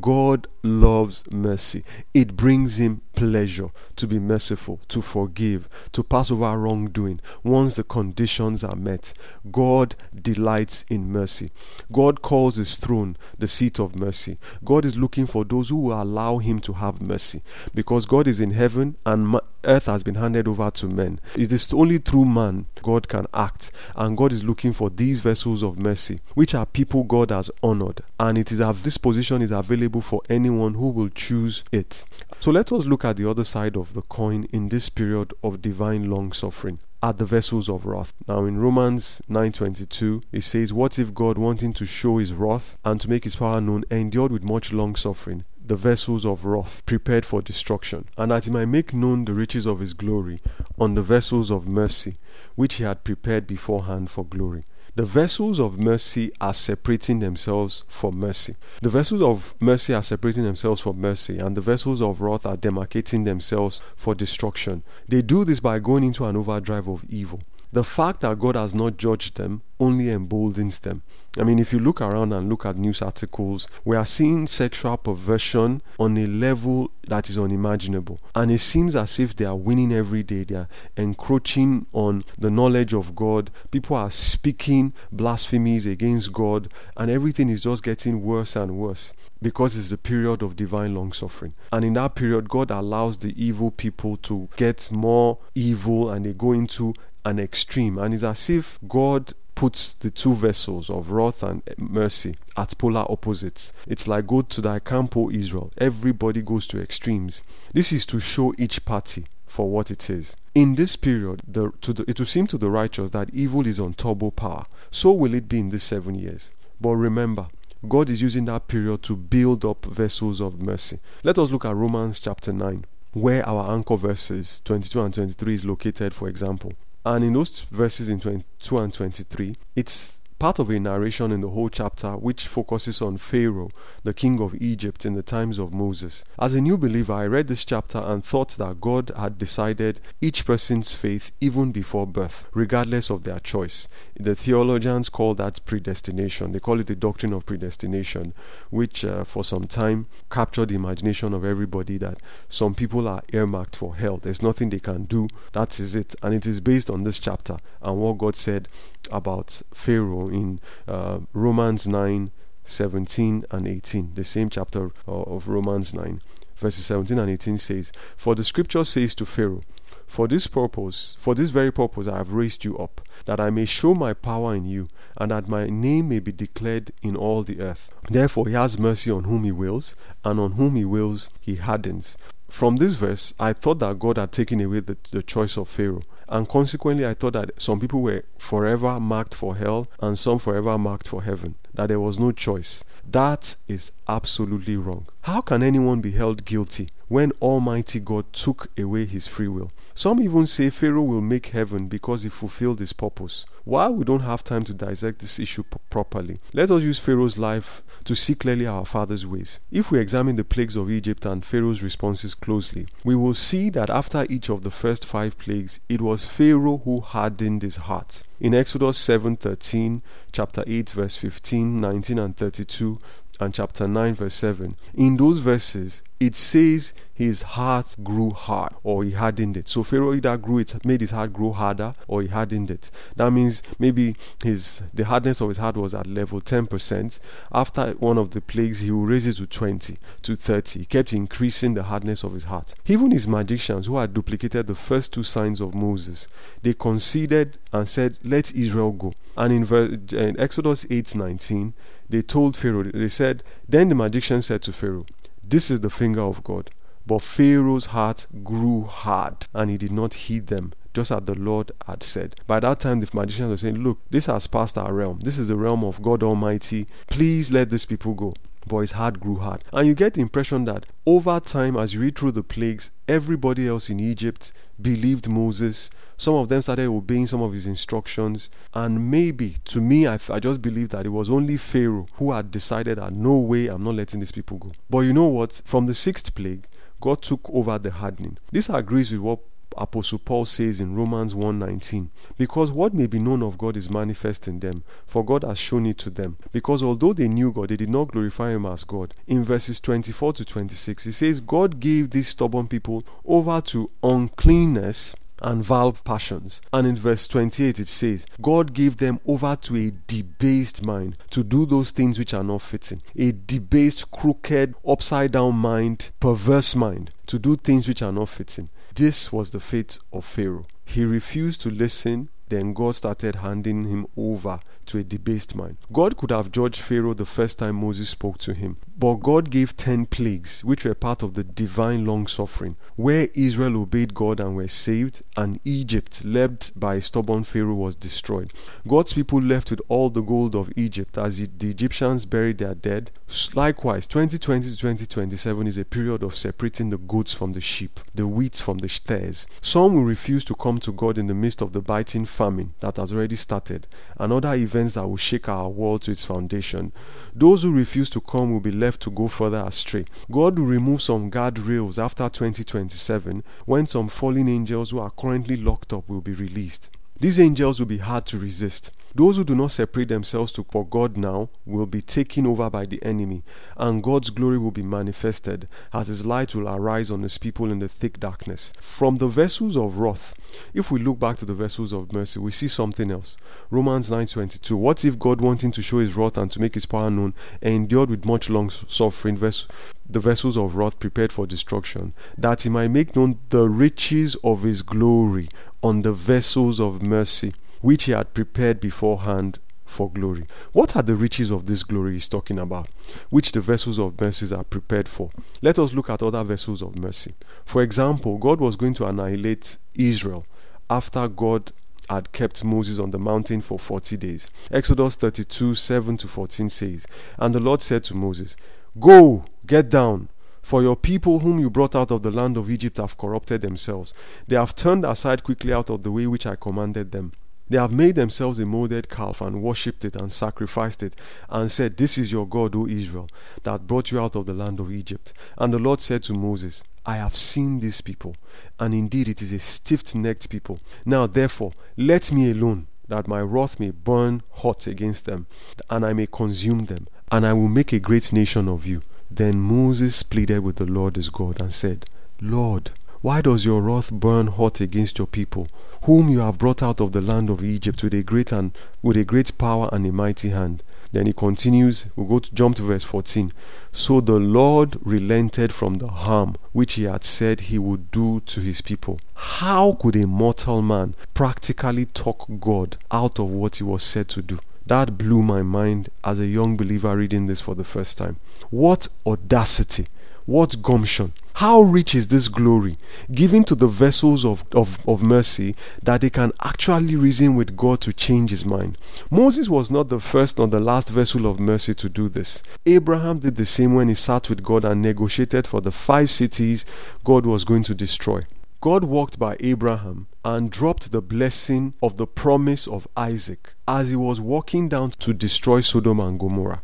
God 0.00 0.46
loves 0.62 1.24
mercy. 1.30 1.84
It 2.12 2.36
brings 2.36 2.78
him 2.78 3.02
pleasure 3.14 3.70
to 3.96 4.06
be 4.06 4.18
merciful, 4.18 4.80
to 4.88 5.00
forgive, 5.00 5.68
to 5.92 6.02
pass 6.02 6.30
over 6.30 6.56
wrongdoing 6.58 7.20
once 7.42 7.74
the 7.74 7.84
conditions 7.84 8.64
are 8.64 8.76
met. 8.76 9.12
God 9.50 9.94
delights 10.20 10.84
in 10.88 11.12
mercy. 11.12 11.52
God 11.92 12.22
calls 12.22 12.56
his 12.56 12.76
throne 12.76 13.16
the 13.38 13.48
seat 13.48 13.78
of 13.78 13.94
mercy. 13.94 14.38
God 14.64 14.84
is 14.84 14.96
looking 14.96 15.26
for 15.26 15.44
those 15.44 15.68
who 15.68 15.76
will 15.76 16.02
allow 16.02 16.38
him 16.38 16.60
to 16.60 16.74
have 16.74 17.00
mercy 17.00 17.42
because 17.74 18.06
God 18.06 18.26
is 18.26 18.40
in 18.40 18.52
heaven 18.52 18.96
and 19.04 19.38
earth 19.64 19.86
has 19.86 20.02
been 20.02 20.16
handed 20.16 20.46
over 20.48 20.70
to 20.70 20.86
men. 20.86 21.20
It 21.34 21.52
is 21.52 21.68
only 21.72 21.98
through 21.98 22.26
man 22.26 22.66
God 22.82 23.08
can 23.08 23.26
act, 23.32 23.70
and 23.96 24.16
God 24.16 24.32
is 24.32 24.44
looking 24.44 24.72
for 24.72 24.90
these 24.90 25.20
vessels 25.20 25.62
of 25.62 25.78
mercy, 25.78 26.20
which 26.34 26.54
are 26.54 26.66
people 26.66 27.04
God 27.04 27.30
has 27.30 27.50
honored, 27.62 28.02
and 28.20 28.36
it 28.44 28.52
is 28.52 28.82
this 28.82 28.98
position 28.98 29.40
is 29.40 29.50
available 29.50 30.02
for 30.02 30.20
anyone 30.28 30.74
who 30.74 30.90
will 30.90 31.08
choose 31.08 31.64
it. 31.72 32.04
So 32.40 32.50
let 32.50 32.72
us 32.72 32.84
look 32.84 33.02
at 33.02 33.16
the 33.16 33.28
other 33.28 33.42
side 33.42 33.74
of 33.74 33.94
the 33.94 34.02
coin 34.02 34.44
in 34.52 34.68
this 34.68 34.90
period 34.90 35.32
of 35.42 35.62
divine 35.62 36.10
long 36.10 36.30
suffering 36.30 36.78
at 37.02 37.16
the 37.16 37.24
vessels 37.24 37.70
of 37.70 37.86
wrath. 37.86 38.12
Now 38.28 38.44
in 38.44 38.58
Romans 38.58 39.22
9:22 39.30 40.22
it 40.30 40.42
says 40.42 40.74
what 40.74 40.98
if 40.98 41.14
God 41.14 41.38
wanting 41.38 41.72
to 41.72 41.86
show 41.86 42.18
his 42.18 42.34
wrath 42.34 42.76
and 42.84 43.00
to 43.00 43.08
make 43.08 43.24
his 43.24 43.36
power 43.36 43.62
known 43.62 43.84
endured 43.90 44.30
with 44.30 44.44
much 44.44 44.74
long 44.74 44.94
suffering 44.94 45.44
the 45.64 45.76
vessels 45.76 46.26
of 46.26 46.44
wrath 46.44 46.82
prepared 46.84 47.24
for 47.24 47.40
destruction 47.40 48.04
and 48.18 48.30
that 48.30 48.44
he 48.44 48.50
might 48.50 48.66
make 48.66 48.92
known 48.92 49.24
the 49.24 49.32
riches 49.32 49.64
of 49.64 49.80
his 49.80 49.94
glory 49.94 50.42
on 50.78 50.94
the 50.94 51.02
vessels 51.02 51.50
of 51.50 51.66
mercy 51.66 52.18
which 52.56 52.74
he 52.74 52.84
had 52.84 53.04
prepared 53.04 53.46
beforehand 53.46 54.10
for 54.10 54.22
glory. 54.26 54.64
The 54.96 55.04
vessels 55.04 55.58
of 55.58 55.76
mercy 55.76 56.30
are 56.40 56.54
separating 56.54 57.18
themselves 57.18 57.82
for 57.88 58.12
mercy. 58.12 58.54
The 58.80 58.88
vessels 58.88 59.22
of 59.22 59.56
mercy 59.58 59.92
are 59.92 60.04
separating 60.04 60.44
themselves 60.44 60.80
for 60.80 60.94
mercy, 60.94 61.38
and 61.38 61.56
the 61.56 61.60
vessels 61.60 62.00
of 62.00 62.20
wrath 62.20 62.46
are 62.46 62.56
demarcating 62.56 63.24
themselves 63.24 63.80
for 63.96 64.14
destruction. 64.14 64.84
They 65.08 65.20
do 65.20 65.44
this 65.44 65.58
by 65.58 65.80
going 65.80 66.04
into 66.04 66.24
an 66.26 66.36
overdrive 66.36 66.86
of 66.86 67.02
evil. 67.08 67.40
The 67.74 67.82
fact 67.82 68.20
that 68.20 68.38
God 68.38 68.54
has 68.54 68.72
not 68.72 68.98
judged 68.98 69.36
them 69.36 69.62
only 69.80 70.08
emboldens 70.08 70.78
them. 70.78 71.02
I 71.36 71.42
mean, 71.42 71.58
if 71.58 71.72
you 71.72 71.80
look 71.80 72.00
around 72.00 72.32
and 72.32 72.48
look 72.48 72.64
at 72.64 72.76
news 72.76 73.02
articles, 73.02 73.66
we 73.84 73.96
are 73.96 74.06
seeing 74.06 74.46
sexual 74.46 74.96
perversion 74.96 75.82
on 75.98 76.16
a 76.16 76.26
level 76.26 76.92
that 77.08 77.28
is 77.28 77.36
unimaginable. 77.36 78.20
And 78.32 78.52
it 78.52 78.60
seems 78.60 78.94
as 78.94 79.18
if 79.18 79.34
they 79.34 79.44
are 79.44 79.56
winning 79.56 79.92
every 79.92 80.22
day. 80.22 80.44
They 80.44 80.54
are 80.54 80.68
encroaching 80.96 81.86
on 81.92 82.22
the 82.38 82.48
knowledge 82.48 82.94
of 82.94 83.16
God. 83.16 83.50
People 83.72 83.96
are 83.96 84.08
speaking 84.08 84.92
blasphemies 85.10 85.84
against 85.84 86.32
God, 86.32 86.72
and 86.96 87.10
everything 87.10 87.48
is 87.48 87.62
just 87.62 87.82
getting 87.82 88.22
worse 88.22 88.54
and 88.54 88.76
worse 88.76 89.12
because 89.42 89.76
it's 89.76 89.90
the 89.90 89.98
period 89.98 90.42
of 90.42 90.56
divine 90.56 90.94
long 90.94 91.12
suffering. 91.12 91.54
And 91.70 91.84
in 91.84 91.92
that 91.94 92.14
period, 92.14 92.48
God 92.48 92.70
allows 92.70 93.18
the 93.18 93.34
evil 93.36 93.70
people 93.70 94.16
to 94.18 94.48
get 94.56 94.90
more 94.90 95.38
evil 95.54 96.10
and 96.10 96.24
they 96.24 96.32
go 96.32 96.52
into 96.52 96.94
an 97.24 97.38
extreme. 97.38 97.98
And 97.98 98.14
it's 98.14 98.24
as 98.24 98.50
if 98.50 98.78
God 98.88 99.34
puts 99.54 99.94
the 99.94 100.10
two 100.10 100.34
vessels 100.34 100.90
of 100.90 101.10
wrath 101.10 101.42
and 101.42 101.62
mercy 101.78 102.36
at 102.56 102.76
polar 102.78 103.06
opposites. 103.08 103.72
It's 103.86 104.08
like 104.08 104.26
go 104.26 104.42
to 104.42 104.60
thy 104.60 104.78
camp, 104.78 105.16
O 105.16 105.30
Israel. 105.30 105.72
Everybody 105.78 106.42
goes 106.42 106.66
to 106.68 106.80
extremes. 106.80 107.40
This 107.72 107.92
is 107.92 108.04
to 108.06 108.20
show 108.20 108.52
each 108.58 108.84
party 108.84 109.26
for 109.46 109.70
what 109.70 109.90
it 109.90 110.10
is. 110.10 110.34
In 110.54 110.74
this 110.74 110.96
period, 110.96 111.42
the, 111.46 111.72
the, 111.82 112.04
it 112.08 112.18
will 112.18 112.26
seem 112.26 112.46
to 112.48 112.58
the 112.58 112.70
righteous 112.70 113.10
that 113.10 113.30
evil 113.32 113.66
is 113.66 113.78
on 113.78 113.94
turbo 113.94 114.30
power. 114.30 114.66
So 114.90 115.12
will 115.12 115.34
it 115.34 115.48
be 115.48 115.60
in 115.60 115.70
these 115.70 115.84
seven 115.84 116.14
years. 116.16 116.50
But 116.80 116.96
remember, 116.96 117.46
God 117.88 118.10
is 118.10 118.22
using 118.22 118.46
that 118.46 118.66
period 118.66 119.02
to 119.04 119.16
build 119.16 119.64
up 119.64 119.84
vessels 119.86 120.40
of 120.40 120.60
mercy. 120.60 120.98
Let 121.22 121.38
us 121.38 121.50
look 121.50 121.64
at 121.64 121.76
Romans 121.76 122.18
chapter 122.18 122.52
9, 122.52 122.84
where 123.12 123.46
our 123.48 123.72
anchor 123.72 123.96
verses 123.96 124.60
22 124.64 125.00
and 125.02 125.14
23 125.14 125.54
is 125.54 125.64
located, 125.64 126.14
for 126.14 126.28
example. 126.28 126.72
And 127.04 127.24
in 127.24 127.34
those 127.34 127.60
verses 127.70 128.08
in 128.08 128.20
22 128.20 128.78
and 128.78 128.92
23, 128.92 129.56
it's 129.76 130.18
part 130.44 130.58
of 130.58 130.68
a 130.68 130.78
narration 130.78 131.32
in 131.32 131.40
the 131.40 131.48
whole 131.48 131.70
chapter 131.70 132.18
which 132.18 132.46
focuses 132.46 133.00
on 133.00 133.16
Pharaoh, 133.16 133.70
the 134.02 134.12
king 134.12 134.42
of 134.42 134.54
Egypt 134.60 135.06
in 135.06 135.14
the 135.14 135.22
times 135.22 135.58
of 135.58 135.72
Moses. 135.72 136.22
As 136.38 136.52
a 136.52 136.60
new 136.60 136.76
believer, 136.76 137.14
I 137.14 137.24
read 137.24 137.48
this 137.48 137.64
chapter 137.64 137.96
and 137.96 138.22
thought 138.22 138.50
that 138.58 138.78
God 138.78 139.10
had 139.16 139.38
decided 139.38 140.00
each 140.20 140.44
person's 140.44 140.92
faith 140.92 141.32
even 141.40 141.72
before 141.72 142.06
birth, 142.06 142.44
regardless 142.52 143.08
of 143.08 143.24
their 143.24 143.38
choice. 143.38 143.88
The 144.20 144.36
theologians 144.36 145.08
call 145.08 145.34
that 145.36 145.64
predestination. 145.64 146.52
They 146.52 146.60
call 146.60 146.78
it 146.78 146.88
the 146.88 146.94
doctrine 146.94 147.32
of 147.32 147.46
predestination, 147.46 148.34
which 148.68 149.02
uh, 149.02 149.24
for 149.24 149.44
some 149.44 149.66
time 149.66 150.08
captured 150.30 150.68
the 150.68 150.74
imagination 150.74 151.32
of 151.32 151.46
everybody 151.46 151.96
that 151.96 152.18
some 152.50 152.74
people 152.74 153.08
are 153.08 153.22
earmarked 153.32 153.76
for 153.76 153.96
hell. 153.96 154.18
There's 154.18 154.42
nothing 154.42 154.68
they 154.68 154.78
can 154.78 155.04
do. 155.04 155.26
That 155.52 155.80
is 155.80 155.94
it. 155.94 156.14
And 156.22 156.34
it 156.34 156.44
is 156.44 156.60
based 156.60 156.90
on 156.90 157.04
this 157.04 157.18
chapter 157.18 157.56
and 157.80 157.96
what 157.96 158.18
God 158.18 158.36
said 158.36 158.68
about 159.10 159.62
Pharaoh 159.72 160.33
in 160.34 160.60
uh, 160.86 161.20
Romans 161.32 161.86
9 161.86 162.30
17 162.64 163.44
and 163.50 163.68
18, 163.68 164.12
the 164.14 164.24
same 164.24 164.48
chapter 164.48 164.90
of 165.06 165.48
Romans 165.48 165.92
9, 165.94 166.20
verses 166.56 166.86
17 166.86 167.18
and 167.18 167.30
18 167.30 167.58
says, 167.58 167.92
For 168.16 168.34
the 168.34 168.44
scripture 168.44 168.84
says 168.84 169.14
to 169.16 169.26
Pharaoh, 169.26 169.60
For 170.06 170.26
this 170.26 170.46
purpose, 170.46 171.16
for 171.20 171.34
this 171.34 171.50
very 171.50 171.70
purpose 171.70 172.08
I 172.08 172.16
have 172.16 172.32
raised 172.32 172.64
you 172.64 172.78
up, 172.78 173.02
that 173.26 173.38
I 173.38 173.50
may 173.50 173.66
show 173.66 173.94
my 173.94 174.14
power 174.14 174.54
in 174.54 174.64
you, 174.64 174.88
and 175.18 175.30
that 175.30 175.48
my 175.48 175.66
name 175.66 176.08
may 176.08 176.20
be 176.20 176.32
declared 176.32 176.90
in 177.02 177.16
all 177.16 177.42
the 177.42 177.60
earth. 177.60 177.90
Therefore 178.10 178.48
he 178.48 178.54
has 178.54 178.78
mercy 178.78 179.10
on 179.10 179.24
whom 179.24 179.44
he 179.44 179.52
wills, 179.52 179.94
and 180.24 180.40
on 180.40 180.52
whom 180.52 180.76
he 180.76 180.84
wills 180.84 181.30
he 181.40 181.56
hardens. 181.56 182.16
From 182.48 182.76
this 182.76 182.94
verse, 182.94 183.34
I 183.38 183.52
thought 183.52 183.80
that 183.80 183.98
God 183.98 184.16
had 184.16 184.32
taken 184.32 184.60
away 184.60 184.80
the, 184.80 184.96
the 185.10 185.22
choice 185.22 185.58
of 185.58 185.68
Pharaoh 185.68 186.02
and 186.28 186.48
consequently, 186.48 187.06
I 187.06 187.14
thought 187.14 187.34
that 187.34 187.60
some 187.60 187.80
people 187.80 188.00
were 188.00 188.24
forever 188.38 188.98
marked 189.00 189.34
for 189.34 189.56
hell 189.56 189.88
and 190.00 190.18
some 190.18 190.38
forever 190.38 190.78
marked 190.78 191.08
for 191.08 191.22
heaven, 191.22 191.54
that 191.74 191.88
there 191.88 192.00
was 192.00 192.18
no 192.18 192.32
choice. 192.32 192.82
That 193.10 193.56
is 193.68 193.92
absolutely 194.08 194.76
wrong. 194.76 195.06
How 195.22 195.40
can 195.40 195.62
anyone 195.62 196.00
be 196.00 196.12
held 196.12 196.44
guilty 196.44 196.88
when 197.08 197.32
Almighty 197.42 198.00
God 198.00 198.32
took 198.32 198.70
away 198.78 199.06
his 199.06 199.26
free 199.26 199.48
will? 199.48 199.70
Some 199.94 200.20
even 200.20 200.46
say 200.46 200.70
Pharaoh 200.70 201.02
will 201.02 201.20
make 201.20 201.46
heaven 201.46 201.86
because 201.86 202.24
he 202.24 202.28
fulfilled 202.28 202.80
his 202.80 202.92
purpose. 202.92 203.46
While 203.64 203.94
we 203.94 204.04
don't 204.04 204.20
have 204.20 204.42
time 204.42 204.64
to 204.64 204.74
dissect 204.74 205.20
this 205.20 205.38
issue 205.38 205.62
p- 205.62 205.78
properly, 205.88 206.40
let 206.52 206.70
us 206.70 206.82
use 206.82 206.98
Pharaoh's 206.98 207.38
life 207.38 207.82
to 208.04 208.14
see 208.14 208.34
clearly 208.34 208.66
our 208.66 208.84
Father's 208.84 209.26
ways. 209.26 209.60
If 209.70 209.90
we 209.90 209.98
examine 210.00 210.36
the 210.36 210.44
plagues 210.44 210.76
of 210.76 210.90
Egypt 210.90 211.24
and 211.24 211.44
Pharaoh's 211.44 211.82
responses 211.82 212.34
closely, 212.34 212.88
we 213.04 213.14
will 213.14 213.34
see 213.34 213.70
that 213.70 213.88
after 213.88 214.26
each 214.28 214.50
of 214.50 214.64
the 214.64 214.70
first 214.70 215.06
five 215.06 215.38
plagues, 215.38 215.80
it 215.88 216.00
was 216.00 216.24
Pharaoh 216.24 216.82
who 216.84 217.00
hardened 217.00 217.62
his 217.62 217.76
heart. 217.76 218.24
In 218.40 218.52
Exodus 218.52 218.98
7:13, 218.98 220.02
chapter 220.32 220.64
8 220.66 220.90
verse 220.90 221.16
15, 221.16 221.80
19 221.80 222.18
and 222.18 222.36
32, 222.36 222.98
and 223.40 223.54
chapter 223.54 223.88
9 223.88 224.14
verse 224.14 224.34
7, 224.34 224.76
in 224.94 225.16
those 225.16 225.38
verses 225.38 226.02
it 226.20 226.34
says 226.34 226.92
his 227.12 227.42
heart 227.42 227.94
grew 228.02 228.30
hard 228.30 228.72
or 228.82 229.04
he 229.04 229.12
hardened 229.12 229.56
it. 229.56 229.68
So 229.68 229.82
Pharaoh 229.82 230.14
either 230.14 230.36
grew 230.36 230.58
it, 230.58 230.84
made 230.84 231.00
his 231.00 231.10
heart 231.10 231.32
grow 231.32 231.52
harder 231.52 231.94
or 232.08 232.22
he 232.22 232.28
hardened 232.28 232.70
it. 232.70 232.90
That 233.16 233.30
means 233.30 233.62
maybe 233.78 234.16
his 234.42 234.82
the 234.92 235.04
hardness 235.04 235.40
of 235.40 235.48
his 235.48 235.58
heart 235.58 235.76
was 235.76 235.94
at 235.94 236.06
level 236.06 236.40
10%. 236.40 237.18
After 237.52 237.92
one 237.92 238.18
of 238.18 238.30
the 238.30 238.40
plagues, 238.40 238.80
he 238.80 238.90
will 238.90 239.06
raise 239.06 239.26
it 239.26 239.36
to 239.36 239.46
20, 239.46 239.96
to 240.22 240.36
30. 240.36 240.80
He 240.80 240.84
kept 240.84 241.12
increasing 241.12 241.74
the 241.74 241.84
hardness 241.84 242.24
of 242.24 242.32
his 242.32 242.44
heart. 242.44 242.74
Even 242.86 243.10
his 243.10 243.28
magicians 243.28 243.86
who 243.86 243.96
had 243.96 244.14
duplicated 244.14 244.66
the 244.66 244.74
first 244.74 245.12
two 245.12 245.22
signs 245.22 245.60
of 245.60 245.74
Moses, 245.74 246.26
they 246.62 246.74
conceded 246.74 247.58
and 247.72 247.88
said, 247.88 248.18
Let 248.24 248.54
Israel 248.54 248.92
go. 248.92 249.12
And 249.36 249.52
in, 249.52 249.64
ver- 249.64 249.98
in 250.12 250.38
Exodus 250.38 250.84
8:19, 250.84 251.72
they 252.08 252.22
told 252.22 252.56
Pharaoh, 252.56 252.84
they 252.84 253.08
said, 253.08 253.42
Then 253.68 253.88
the 253.88 253.94
magician 253.94 254.42
said 254.42 254.62
to 254.62 254.72
Pharaoh, 254.72 255.06
this 255.48 255.70
is 255.70 255.80
the 255.80 255.90
finger 255.90 256.22
of 256.22 256.42
God. 256.44 256.70
But 257.06 257.20
Pharaoh's 257.20 257.86
heart 257.86 258.26
grew 258.42 258.84
hard, 258.84 259.46
and 259.52 259.70
he 259.70 259.76
did 259.76 259.92
not 259.92 260.14
heed 260.14 260.46
them, 260.46 260.72
just 260.94 261.10
as 261.10 261.22
the 261.24 261.34
Lord 261.34 261.72
had 261.86 262.02
said. 262.02 262.36
By 262.46 262.60
that 262.60 262.80
time, 262.80 263.00
the 263.00 263.10
magicians 263.12 263.50
were 263.50 263.56
saying, 263.56 263.82
Look, 263.82 263.98
this 264.10 264.26
has 264.26 264.46
passed 264.46 264.78
our 264.78 264.92
realm. 264.92 265.20
This 265.22 265.38
is 265.38 265.48
the 265.48 265.56
realm 265.56 265.84
of 265.84 266.00
God 266.00 266.22
Almighty. 266.22 266.86
Please 267.08 267.50
let 267.50 267.68
these 267.68 267.84
people 267.84 268.14
go. 268.14 268.34
But 268.66 268.78
his 268.78 268.92
heart 268.92 269.20
grew 269.20 269.36
hard. 269.36 269.64
And 269.72 269.86
you 269.86 269.94
get 269.94 270.14
the 270.14 270.20
impression 270.20 270.64
that 270.64 270.86
over 271.06 271.38
time, 271.40 271.76
as 271.76 271.94
you 271.94 272.00
read 272.00 272.18
through 272.18 272.32
the 272.32 272.42
plagues, 272.42 272.90
everybody 273.06 273.68
else 273.68 273.90
in 273.90 274.00
Egypt 274.00 274.52
believed 274.80 275.28
Moses. 275.28 275.90
Some 276.16 276.34
of 276.34 276.48
them 276.48 276.62
started 276.62 276.86
obeying 276.86 277.26
some 277.26 277.42
of 277.42 277.52
his 277.52 277.66
instructions. 277.66 278.48
And 278.72 279.10
maybe, 279.10 279.56
to 279.66 279.80
me, 279.80 280.06
I, 280.06 280.18
I 280.30 280.40
just 280.40 280.62
believe 280.62 280.88
that 280.90 281.06
it 281.06 281.10
was 281.10 281.28
only 281.28 281.56
Pharaoh 281.56 282.06
who 282.14 282.32
had 282.32 282.50
decided 282.50 282.98
that 282.98 283.12
no 283.12 283.36
way, 283.36 283.66
I'm 283.66 283.84
not 283.84 283.94
letting 283.94 284.20
these 284.20 284.32
people 284.32 284.58
go. 284.58 284.72
But 284.88 285.00
you 285.00 285.12
know 285.12 285.26
what? 285.26 285.60
From 285.64 285.86
the 285.86 285.94
sixth 285.94 286.34
plague, 286.34 286.66
God 287.00 287.20
took 287.20 287.42
over 287.52 287.78
the 287.78 287.90
hardening. 287.90 288.38
This 288.50 288.70
agrees 288.70 289.12
with 289.12 289.20
what 289.20 289.40
Apostle 289.76 290.18
Paul 290.18 290.44
says 290.44 290.80
in 290.80 290.94
Romans 290.94 291.34
1:19 291.34 292.10
because 292.36 292.70
what 292.70 292.94
may 292.94 293.06
be 293.06 293.18
known 293.18 293.42
of 293.42 293.58
God 293.58 293.76
is 293.76 293.90
manifest 293.90 294.48
in 294.48 294.60
them 294.60 294.84
for 295.06 295.24
God 295.24 295.42
has 295.44 295.58
shown 295.58 295.86
it 295.86 295.98
to 295.98 296.10
them 296.10 296.36
because 296.52 296.82
although 296.82 297.12
they 297.12 297.28
knew 297.28 297.52
God 297.52 297.68
they 297.70 297.76
did 297.76 297.90
not 297.90 298.12
glorify 298.12 298.50
him 298.50 298.66
as 298.66 298.84
God 298.84 299.14
in 299.26 299.42
verses 299.42 299.80
24 299.80 300.34
to 300.34 300.44
26 300.44 301.04
he 301.04 301.12
says 301.12 301.40
God 301.40 301.80
gave 301.80 302.10
these 302.10 302.28
stubborn 302.28 302.68
people 302.68 303.04
over 303.24 303.60
to 303.62 303.90
uncleanness 304.02 305.14
and 305.44 305.62
vile 305.62 305.92
passions. 305.92 306.60
And 306.72 306.86
in 306.86 306.96
verse 306.96 307.28
28 307.28 307.78
it 307.78 307.88
says, 307.88 308.26
God 308.40 308.72
gave 308.72 308.96
them 308.96 309.20
over 309.26 309.56
to 309.62 309.76
a 309.76 309.92
debased 310.06 310.82
mind 310.82 311.18
to 311.30 311.44
do 311.44 311.66
those 311.66 311.90
things 311.90 312.18
which 312.18 312.34
are 312.34 312.42
not 312.42 312.62
fitting. 312.62 313.02
A 313.16 313.32
debased, 313.32 314.10
crooked, 314.10 314.74
upside 314.86 315.32
down 315.32 315.56
mind, 315.56 316.10
perverse 316.18 316.74
mind 316.74 317.10
to 317.26 317.38
do 317.38 317.56
things 317.56 317.86
which 317.86 318.02
are 318.02 318.12
not 318.12 318.28
fitting. 318.28 318.70
This 318.94 319.32
was 319.32 319.50
the 319.50 319.58
fate 319.58 319.98
of 320.12 320.24
Pharaoh. 320.24 320.66
He 320.84 321.04
refused 321.04 321.60
to 321.62 321.70
listen, 321.70 322.28
then 322.48 322.74
God 322.74 322.94
started 322.94 323.36
handing 323.36 323.88
him 323.88 324.06
over 324.16 324.60
to 324.86 324.98
a 324.98 325.04
debased 325.04 325.54
mind. 325.54 325.76
God 325.92 326.16
could 326.16 326.30
have 326.30 326.52
judged 326.52 326.80
Pharaoh 326.80 327.14
the 327.14 327.24
first 327.24 327.58
time 327.58 327.76
Moses 327.76 328.08
spoke 328.08 328.38
to 328.38 328.54
him, 328.54 328.76
but 328.96 329.14
God 329.16 329.50
gave 329.50 329.76
ten 329.76 330.06
plagues, 330.06 330.62
which 330.62 330.84
were 330.84 330.94
part 330.94 331.22
of 331.22 331.34
the 331.34 331.44
divine 331.44 332.04
long 332.04 332.26
suffering, 332.26 332.76
where 332.96 333.28
Israel 333.34 333.76
obeyed 333.82 334.14
God 334.14 334.40
and 334.40 334.54
were 334.56 334.68
saved, 334.68 335.22
and 335.36 335.60
Egypt, 335.64 336.24
led 336.24 336.70
by 336.76 336.96
a 336.96 337.00
stubborn 337.00 337.44
Pharaoh, 337.44 337.74
was 337.74 337.96
destroyed. 337.96 338.52
God's 338.86 339.12
people 339.12 339.40
left 339.40 339.70
with 339.70 339.80
all 339.88 340.10
the 340.10 340.20
gold 340.20 340.54
of 340.54 340.72
Egypt 340.76 341.18
as 341.18 341.38
the 341.38 341.70
Egyptians 341.70 342.24
buried 342.24 342.58
their 342.58 342.74
dead. 342.74 343.10
Likewise, 343.54 344.06
2020 344.06 344.68
to 344.70 344.76
2027 344.76 345.66
is 345.66 345.78
a 345.78 345.84
period 345.84 346.22
of 346.22 346.36
separating 346.36 346.90
the 346.90 346.98
goats 346.98 347.34
from 347.34 347.52
the 347.52 347.60
sheep, 347.60 348.00
the 348.14 348.26
wheat 348.26 348.56
from 348.56 348.78
the 348.78 348.88
tares. 348.88 349.46
Some 349.60 349.94
will 349.94 350.04
refuse 350.04 350.44
to 350.44 350.54
come 350.54 350.78
to 350.78 350.92
God 350.92 351.18
in 351.18 351.26
the 351.26 351.34
midst 351.34 351.62
of 351.62 351.72
the 351.72 351.80
biting 351.80 352.26
famine 352.26 352.74
that 352.80 352.96
has 352.96 353.12
already 353.12 353.36
started, 353.36 353.86
and 354.18 354.32
other 354.32 354.54
events 354.74 354.94
that 354.94 355.06
will 355.06 355.16
shake 355.16 355.48
our 355.48 355.68
world 355.68 356.02
to 356.02 356.10
its 356.10 356.24
foundation. 356.24 356.92
Those 357.32 357.62
who 357.62 357.70
refuse 357.70 358.10
to 358.10 358.20
come 358.20 358.52
will 358.52 358.60
be 358.60 358.72
left 358.72 359.00
to 359.02 359.10
go 359.10 359.28
further 359.28 359.62
astray. 359.64 360.04
God 360.32 360.58
will 360.58 360.66
remove 360.66 361.00
some 361.00 361.30
guardrails 361.30 362.02
after 362.02 362.28
2027 362.28 363.44
when 363.66 363.86
some 363.86 364.08
fallen 364.08 364.48
angels 364.48 364.90
who 364.90 364.98
are 364.98 365.10
currently 365.10 365.56
locked 365.56 365.92
up 365.92 366.08
will 366.08 366.20
be 366.20 366.32
released. 366.32 366.90
These 367.20 367.38
angels 367.38 367.78
will 367.78 367.86
be 367.86 367.98
hard 367.98 368.26
to 368.26 368.38
resist. 368.38 368.90
Those 369.14 369.36
who 369.36 369.44
do 369.44 369.54
not 369.54 369.70
separate 369.70 370.08
themselves 370.08 370.50
to, 370.52 370.66
for 370.68 370.84
God 370.84 371.16
now 371.16 371.48
will 371.64 371.86
be 371.86 372.02
taken 372.02 372.48
over 372.48 372.68
by 372.68 372.84
the 372.84 373.00
enemy, 373.04 373.44
and 373.76 374.02
God's 374.02 374.30
glory 374.30 374.58
will 374.58 374.72
be 374.72 374.82
manifested 374.82 375.68
as 375.92 376.08
His 376.08 376.26
light 376.26 376.52
will 376.52 376.68
arise 376.68 377.12
on 377.12 377.22
His 377.22 377.38
people 377.38 377.70
in 377.70 377.78
the 377.78 377.88
thick 377.88 378.18
darkness. 378.18 378.72
From 378.80 379.16
the 379.16 379.28
vessels 379.28 379.76
of 379.76 379.98
wrath, 379.98 380.34
if 380.74 380.90
we 380.90 380.98
look 380.98 381.20
back 381.20 381.36
to 381.36 381.44
the 381.44 381.54
vessels 381.54 381.92
of 381.92 382.12
mercy, 382.12 382.40
we 382.40 382.50
see 382.50 382.66
something 382.66 383.12
else. 383.12 383.36
Romans 383.70 384.10
9:22. 384.10 384.74
What 384.74 385.04
if 385.04 385.16
God, 385.16 385.40
wanting 385.40 385.70
to 385.70 385.82
show 385.82 386.00
His 386.00 386.16
wrath 386.16 386.36
and 386.36 386.50
to 386.50 386.60
make 386.60 386.74
His 386.74 386.86
power 386.86 387.08
known, 387.08 387.34
endured 387.62 388.10
with 388.10 388.24
much 388.24 388.50
long 388.50 388.68
suffering 388.70 389.36
the 389.36 390.20
vessels 390.20 390.56
of 390.56 390.74
wrath 390.74 390.98
prepared 390.98 391.32
for 391.32 391.46
destruction, 391.46 392.14
that 392.36 392.62
He 392.62 392.68
might 392.68 392.88
make 392.88 393.14
known 393.14 393.38
the 393.50 393.68
riches 393.68 394.36
of 394.42 394.64
His 394.64 394.82
glory 394.82 395.48
on 395.84 396.00
the 396.00 396.12
vessels 396.12 396.80
of 396.80 397.02
mercy 397.02 397.52
which 397.82 398.04
he 398.04 398.12
had 398.12 398.32
prepared 398.32 398.80
beforehand 398.80 399.58
for 399.84 400.10
glory. 400.10 400.46
What 400.72 400.96
are 400.96 401.02
the 401.02 401.14
riches 401.14 401.50
of 401.50 401.66
this 401.66 401.82
glory 401.82 402.14
he's 402.14 402.26
talking 402.26 402.58
about, 402.58 402.88
which 403.28 403.52
the 403.52 403.60
vessels 403.60 403.98
of 403.98 404.18
mercy 404.18 404.52
are 404.54 404.64
prepared 404.64 405.06
for? 405.06 405.28
Let 405.60 405.78
us 405.78 405.92
look 405.92 406.08
at 406.08 406.22
other 406.22 406.42
vessels 406.42 406.80
of 406.80 406.96
mercy. 406.96 407.34
For 407.66 407.82
example, 407.82 408.38
God 408.38 408.60
was 408.60 408.76
going 408.76 408.94
to 408.94 409.06
annihilate 409.06 409.76
Israel 409.94 410.46
after 410.88 411.28
God 411.28 411.70
had 412.08 412.32
kept 412.32 412.64
Moses 412.64 412.98
on 412.98 413.10
the 413.10 413.18
mountain 413.18 413.60
for 413.60 413.78
40 413.78 414.16
days. 414.16 414.48
Exodus 414.70 415.16
32 415.16 415.74
7 415.74 416.16
to 416.16 416.26
14 416.26 416.70
says, 416.70 417.06
And 417.38 417.54
the 417.54 417.60
Lord 417.60 417.82
said 417.82 418.04
to 418.04 418.14
Moses, 418.14 418.56
Go, 418.98 419.44
get 419.66 419.90
down, 419.90 420.30
for 420.64 420.82
your 420.82 420.96
people 420.96 421.40
whom 421.40 421.58
you 421.58 421.68
brought 421.68 421.94
out 421.94 422.10
of 422.10 422.22
the 422.22 422.30
land 422.30 422.56
of 422.56 422.70
Egypt 422.70 422.96
have 422.96 423.18
corrupted 423.18 423.60
themselves. 423.60 424.14
They 424.48 424.56
have 424.56 424.74
turned 424.74 425.04
aside 425.04 425.44
quickly 425.44 425.74
out 425.74 425.90
of 425.90 426.02
the 426.02 426.10
way 426.10 426.26
which 426.26 426.46
I 426.46 426.56
commanded 426.56 427.12
them. 427.12 427.32
They 427.68 427.76
have 427.76 427.92
made 427.92 428.14
themselves 428.14 428.58
a 428.58 428.64
molded 428.64 429.10
calf 429.10 429.42
and 429.42 429.62
worshipped 429.62 430.06
it 430.06 430.16
and 430.16 430.32
sacrificed 430.32 431.02
it 431.02 431.16
and 431.50 431.70
said, 431.70 431.98
This 431.98 432.16
is 432.16 432.32
your 432.32 432.48
God, 432.48 432.74
O 432.74 432.86
Israel, 432.86 433.28
that 433.64 433.86
brought 433.86 434.10
you 434.10 434.18
out 434.18 434.36
of 434.36 434.46
the 434.46 434.54
land 434.54 434.80
of 434.80 434.90
Egypt. 434.90 435.34
And 435.58 435.72
the 435.72 435.78
Lord 435.78 436.00
said 436.00 436.22
to 436.24 436.32
Moses, 436.32 436.82
I 437.04 437.16
have 437.16 437.36
seen 437.36 437.80
these 437.80 438.00
people, 438.00 438.34
and 438.80 438.94
indeed 438.94 439.28
it 439.28 439.42
is 439.42 439.52
a 439.52 439.58
stiff 439.58 440.14
necked 440.14 440.48
people. 440.48 440.80
Now 441.04 441.26
therefore, 441.26 441.72
let 441.98 442.32
me 442.32 442.50
alone, 442.50 442.86
that 443.08 443.28
my 443.28 443.40
wrath 443.40 443.78
may 443.78 443.90
burn 443.90 444.42
hot 444.50 444.86
against 444.86 445.26
them, 445.26 445.46
and 445.90 446.06
I 446.06 446.14
may 446.14 446.26
consume 446.26 446.86
them, 446.86 447.06
and 447.30 447.46
I 447.46 447.52
will 447.52 447.68
make 447.68 447.92
a 447.92 448.00
great 448.00 448.32
nation 448.32 448.66
of 448.66 448.86
you. 448.86 449.02
Then 449.30 449.58
Moses 449.58 450.22
pleaded 450.22 450.60
with 450.60 450.76
the 450.76 450.86
Lord 450.86 451.16
his 451.16 451.30
God 451.30 451.60
and 451.60 451.72
said, 451.72 452.06
Lord, 452.40 452.90
why 453.20 453.40
does 453.40 453.64
your 453.64 453.80
wrath 453.80 454.12
burn 454.12 454.48
hot 454.48 454.80
against 454.80 455.18
your 455.18 455.26
people, 455.26 455.66
whom 456.02 456.28
you 456.28 456.40
have 456.40 456.58
brought 456.58 456.82
out 456.82 457.00
of 457.00 457.12
the 457.12 457.22
land 457.22 457.48
of 457.48 457.64
Egypt 457.64 458.02
with 458.02 458.12
a 458.12 458.22
great 458.22 458.52
and 458.52 458.72
with 459.02 459.16
a 459.16 459.24
great 459.24 459.56
power 459.56 459.88
and 459.92 460.06
a 460.06 460.12
mighty 460.12 460.50
hand? 460.50 460.82
Then 461.12 461.26
he 461.26 461.32
continues, 461.32 462.06
we'll 462.16 462.26
go 462.26 462.40
to 462.40 462.54
jump 462.54 462.76
to 462.76 462.82
verse 462.82 463.04
14. 463.04 463.52
So 463.92 464.20
the 464.20 464.38
Lord 464.38 464.98
relented 465.00 465.72
from 465.72 465.94
the 465.94 466.08
harm 466.08 466.56
which 466.72 466.94
he 466.94 467.04
had 467.04 467.24
said 467.24 467.62
he 467.62 467.78
would 467.78 468.10
do 468.10 468.40
to 468.46 468.60
his 468.60 468.80
people. 468.80 469.20
How 469.34 469.92
could 469.92 470.16
a 470.16 470.26
mortal 470.26 470.82
man 470.82 471.14
practically 471.32 472.06
talk 472.06 472.46
God 472.60 472.96
out 473.10 473.38
of 473.38 473.48
what 473.48 473.76
he 473.76 473.84
was 473.84 474.02
said 474.02 474.28
to 474.30 474.42
do? 474.42 474.58
That 474.86 475.16
blew 475.16 475.42
my 475.42 475.62
mind 475.62 476.10
as 476.22 476.40
a 476.40 476.46
young 476.46 476.76
believer 476.76 477.16
reading 477.16 477.46
this 477.46 477.60
for 477.60 477.74
the 477.74 477.84
first 477.84 478.18
time. 478.18 478.36
What 478.70 479.08
audacity! 479.26 480.08
What 480.46 480.82
gumption! 480.82 481.32
How 481.54 481.80
rich 481.80 482.14
is 482.14 482.28
this 482.28 482.48
glory 482.48 482.98
given 483.32 483.64
to 483.64 483.74
the 483.74 483.86
vessels 483.86 484.44
of, 484.44 484.64
of, 484.72 484.98
of 485.08 485.22
mercy 485.22 485.74
that 486.02 486.20
they 486.20 486.28
can 486.28 486.52
actually 486.60 487.16
reason 487.16 487.54
with 487.54 487.76
God 487.76 488.00
to 488.02 488.12
change 488.12 488.50
his 488.50 488.64
mind? 488.64 488.98
Moses 489.30 489.68
was 489.68 489.90
not 489.90 490.08
the 490.08 490.20
first 490.20 490.58
nor 490.58 490.66
the 490.66 490.80
last 490.80 491.08
vessel 491.08 491.46
of 491.46 491.60
mercy 491.60 491.94
to 491.94 492.08
do 492.08 492.28
this. 492.28 492.62
Abraham 492.84 493.38
did 493.38 493.54
the 493.54 493.64
same 493.64 493.94
when 493.94 494.08
he 494.08 494.14
sat 494.14 494.50
with 494.50 494.64
God 494.64 494.84
and 494.84 495.00
negotiated 495.00 495.66
for 495.66 495.80
the 495.80 495.92
five 495.92 496.28
cities 496.28 496.84
God 497.22 497.46
was 497.46 497.64
going 497.64 497.84
to 497.84 497.94
destroy. 497.94 498.44
God 498.84 499.04
walked 499.04 499.38
by 499.38 499.56
Abraham 499.60 500.26
and 500.44 500.70
dropped 500.70 501.10
the 501.10 501.22
blessing 501.22 501.94
of 502.02 502.18
the 502.18 502.26
promise 502.26 502.86
of 502.86 503.08
Isaac 503.16 503.72
as 503.88 504.10
he 504.10 504.16
was 504.16 504.42
walking 504.42 504.90
down 504.90 505.12
to 505.20 505.32
destroy 505.32 505.80
Sodom 505.80 506.20
and 506.20 506.38
Gomorrah. 506.38 506.82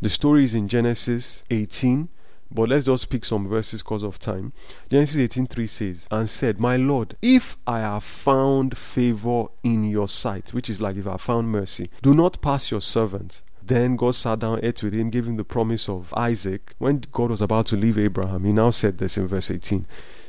The 0.00 0.08
story 0.08 0.44
is 0.44 0.54
in 0.54 0.68
Genesis 0.68 1.42
18, 1.50 2.08
but 2.50 2.70
let's 2.70 2.86
just 2.86 3.10
pick 3.10 3.26
some 3.26 3.46
verses 3.46 3.82
because 3.82 4.02
of 4.02 4.18
time. 4.18 4.54
Genesis 4.88 5.16
18:3 5.18 5.68
says, 5.68 6.08
And 6.10 6.30
said, 6.30 6.58
My 6.58 6.78
Lord, 6.78 7.14
if 7.20 7.58
I 7.66 7.80
have 7.80 8.04
found 8.04 8.78
favor 8.78 9.44
in 9.62 9.84
your 9.84 10.08
sight, 10.08 10.54
which 10.54 10.70
is 10.70 10.80
like 10.80 10.96
if 10.96 11.06
I 11.06 11.18
found 11.18 11.52
mercy, 11.52 11.90
do 12.00 12.14
not 12.14 12.40
pass 12.40 12.70
your 12.70 12.80
servant. 12.80 13.42
Then 13.62 13.96
God 13.96 14.14
sat 14.14 14.38
down, 14.38 14.60
ate 14.62 14.82
with 14.82 14.94
him, 14.94 15.10
gave 15.10 15.26
him 15.26 15.36
the 15.36 15.44
promise 15.44 15.90
of 15.90 16.14
Isaac. 16.14 16.72
When 16.78 17.04
God 17.12 17.28
was 17.28 17.42
about 17.42 17.66
to 17.66 17.76
leave 17.76 17.98
Abraham, 17.98 18.44
he 18.44 18.52
now 18.52 18.70
said 18.70 18.96
this 18.96 19.18
in 19.18 19.26
verse 19.26 19.50
18 19.50 19.86